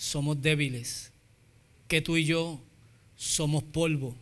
somos 0.00 0.40
débiles, 0.40 1.12
que 1.86 2.00
tú 2.00 2.16
y 2.16 2.24
yo 2.24 2.58
somos 3.16 3.62
polvo. 3.62 4.16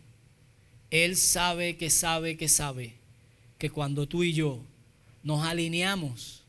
Él 0.91 1.15
sabe 1.15 1.77
que 1.77 1.89
sabe 1.89 2.35
que 2.35 2.49
sabe 2.49 2.95
que 3.57 3.69
cuando 3.69 4.05
tú 4.05 4.25
y 4.25 4.33
yo 4.33 4.59
nos 5.23 5.45
alineamos 5.45 6.43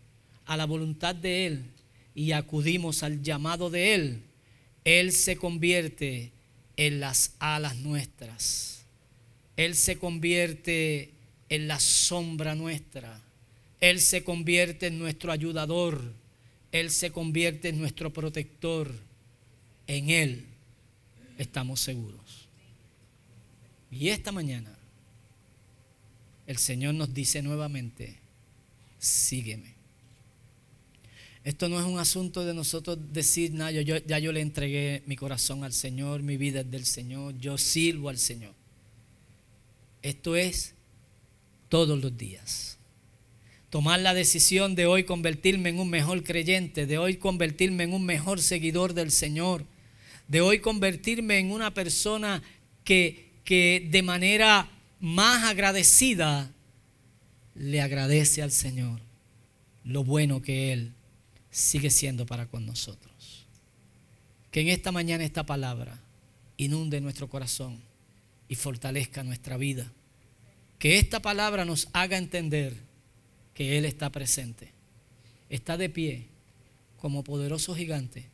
a 0.46 0.56
la 0.56 0.66
voluntad 0.66 1.14
de 1.14 1.46
Él 1.46 1.62
y 2.12 2.32
acudimos 2.32 3.04
al 3.04 3.22
llamado 3.22 3.70
de 3.70 3.94
Él, 3.94 4.22
Él 4.84 5.12
se 5.12 5.36
convierte 5.36 6.32
en 6.76 6.98
las 6.98 7.36
alas 7.38 7.76
nuestras. 7.76 8.84
Él 9.56 9.76
se 9.76 9.96
convierte 9.96 11.12
en 11.48 11.68
la 11.68 11.78
sombra 11.78 12.56
nuestra. 12.56 13.22
Él 13.80 14.00
se 14.00 14.24
convierte 14.24 14.88
en 14.88 14.98
nuestro 14.98 15.30
ayudador. 15.30 16.02
Él 16.72 16.90
se 16.90 17.12
convierte 17.12 17.68
en 17.68 17.78
nuestro 17.78 18.12
protector. 18.12 19.08
En 19.90 20.08
Él 20.08 20.46
estamos 21.36 21.80
seguros. 21.80 22.46
Y 23.90 24.10
esta 24.10 24.30
mañana 24.30 24.72
el 26.46 26.58
Señor 26.58 26.94
nos 26.94 27.12
dice 27.12 27.42
nuevamente, 27.42 28.20
sígueme. 29.00 29.74
Esto 31.42 31.68
no 31.68 31.80
es 31.80 31.86
un 31.86 31.98
asunto 31.98 32.44
de 32.44 32.54
nosotros 32.54 32.98
decir, 33.12 33.52
nada, 33.52 33.72
yo, 33.72 33.96
ya 33.96 34.20
yo 34.20 34.30
le 34.30 34.42
entregué 34.42 35.02
mi 35.06 35.16
corazón 35.16 35.64
al 35.64 35.72
Señor, 35.72 36.22
mi 36.22 36.36
vida 36.36 36.60
es 36.60 36.70
del 36.70 36.86
Señor, 36.86 37.36
yo 37.40 37.58
sirvo 37.58 38.10
al 38.10 38.18
Señor. 38.18 38.54
Esto 40.02 40.36
es 40.36 40.74
todos 41.68 42.00
los 42.00 42.16
días. 42.16 42.78
Tomar 43.70 43.98
la 43.98 44.14
decisión 44.14 44.76
de 44.76 44.86
hoy 44.86 45.02
convertirme 45.02 45.70
en 45.70 45.80
un 45.80 45.90
mejor 45.90 46.22
creyente, 46.22 46.86
de 46.86 46.98
hoy 46.98 47.16
convertirme 47.16 47.82
en 47.82 47.92
un 47.92 48.06
mejor 48.06 48.40
seguidor 48.40 48.94
del 48.94 49.10
Señor, 49.10 49.66
de 50.30 50.40
hoy 50.40 50.60
convertirme 50.60 51.38
en 51.40 51.50
una 51.50 51.74
persona 51.74 52.40
que, 52.84 53.32
que 53.42 53.88
de 53.90 54.02
manera 54.04 54.70
más 55.00 55.42
agradecida 55.42 56.52
le 57.56 57.80
agradece 57.80 58.40
al 58.40 58.52
Señor 58.52 59.00
lo 59.82 60.04
bueno 60.04 60.40
que 60.40 60.72
Él 60.72 60.92
sigue 61.50 61.90
siendo 61.90 62.26
para 62.26 62.46
con 62.46 62.64
nosotros. 62.64 63.44
Que 64.52 64.60
en 64.60 64.68
esta 64.68 64.92
mañana 64.92 65.24
esta 65.24 65.44
palabra 65.44 65.98
inunde 66.56 67.00
nuestro 67.00 67.28
corazón 67.28 67.80
y 68.48 68.54
fortalezca 68.54 69.24
nuestra 69.24 69.56
vida 69.56 69.90
que 70.78 70.98
esta 70.98 71.20
palabra 71.20 71.64
nos 71.64 71.88
haga 71.92 72.16
entender 72.16 72.74
que 73.52 73.78
Él 73.78 73.84
está 73.84 74.10
presente. 74.10 74.72
Está 75.48 75.76
de 75.76 75.90
pie 75.90 76.28
como 77.00 77.24
poderoso 77.24 77.74
gigante 77.74 78.30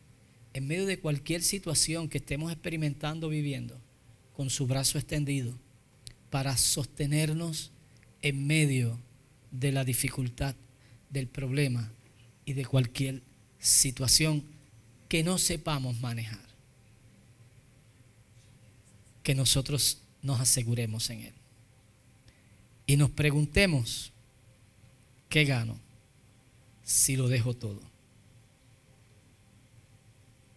en 0.56 0.66
medio 0.66 0.86
de 0.86 0.98
cualquier 0.98 1.42
situación 1.42 2.08
que 2.08 2.16
estemos 2.16 2.50
experimentando, 2.50 3.28
viviendo, 3.28 3.78
con 4.32 4.48
su 4.48 4.66
brazo 4.66 4.96
extendido 4.96 5.54
para 6.30 6.56
sostenernos 6.56 7.72
en 8.22 8.46
medio 8.46 8.98
de 9.50 9.70
la 9.70 9.84
dificultad, 9.84 10.56
del 11.10 11.28
problema 11.28 11.92
y 12.46 12.54
de 12.54 12.64
cualquier 12.64 13.22
situación 13.58 14.44
que 15.10 15.22
no 15.22 15.36
sepamos 15.36 16.00
manejar. 16.00 16.46
Que 19.22 19.34
nosotros 19.34 19.98
nos 20.22 20.40
aseguremos 20.40 21.10
en 21.10 21.20
Él 21.20 21.34
y 22.86 22.96
nos 22.96 23.10
preguntemos, 23.10 24.10
¿qué 25.28 25.44
gano 25.44 25.78
si 26.82 27.14
lo 27.14 27.28
dejo 27.28 27.52
todo? 27.52 27.95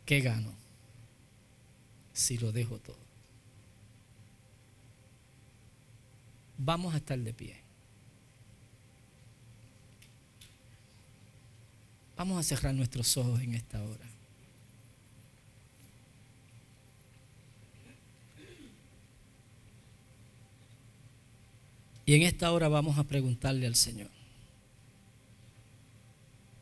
¿Qué 0.10 0.22
gano 0.22 0.52
si 2.14 2.40
lo 2.40 2.52
dejo 2.52 2.80
todo? 2.80 2.98
Vamos 6.58 6.96
a 6.96 6.98
estar 6.98 7.20
de 7.20 7.32
pie. 7.32 7.58
Vamos 12.18 12.40
a 12.40 12.42
cerrar 12.42 12.74
nuestros 12.74 13.16
ojos 13.18 13.40
en 13.42 13.54
esta 13.54 13.84
hora. 13.84 14.10
Y 22.08 22.16
en 22.16 22.24
esta 22.24 22.52
hora 22.52 22.68
vamos 22.68 22.98
a 22.98 23.04
preguntarle 23.04 23.68
al 23.68 23.76
Señor. 23.76 24.19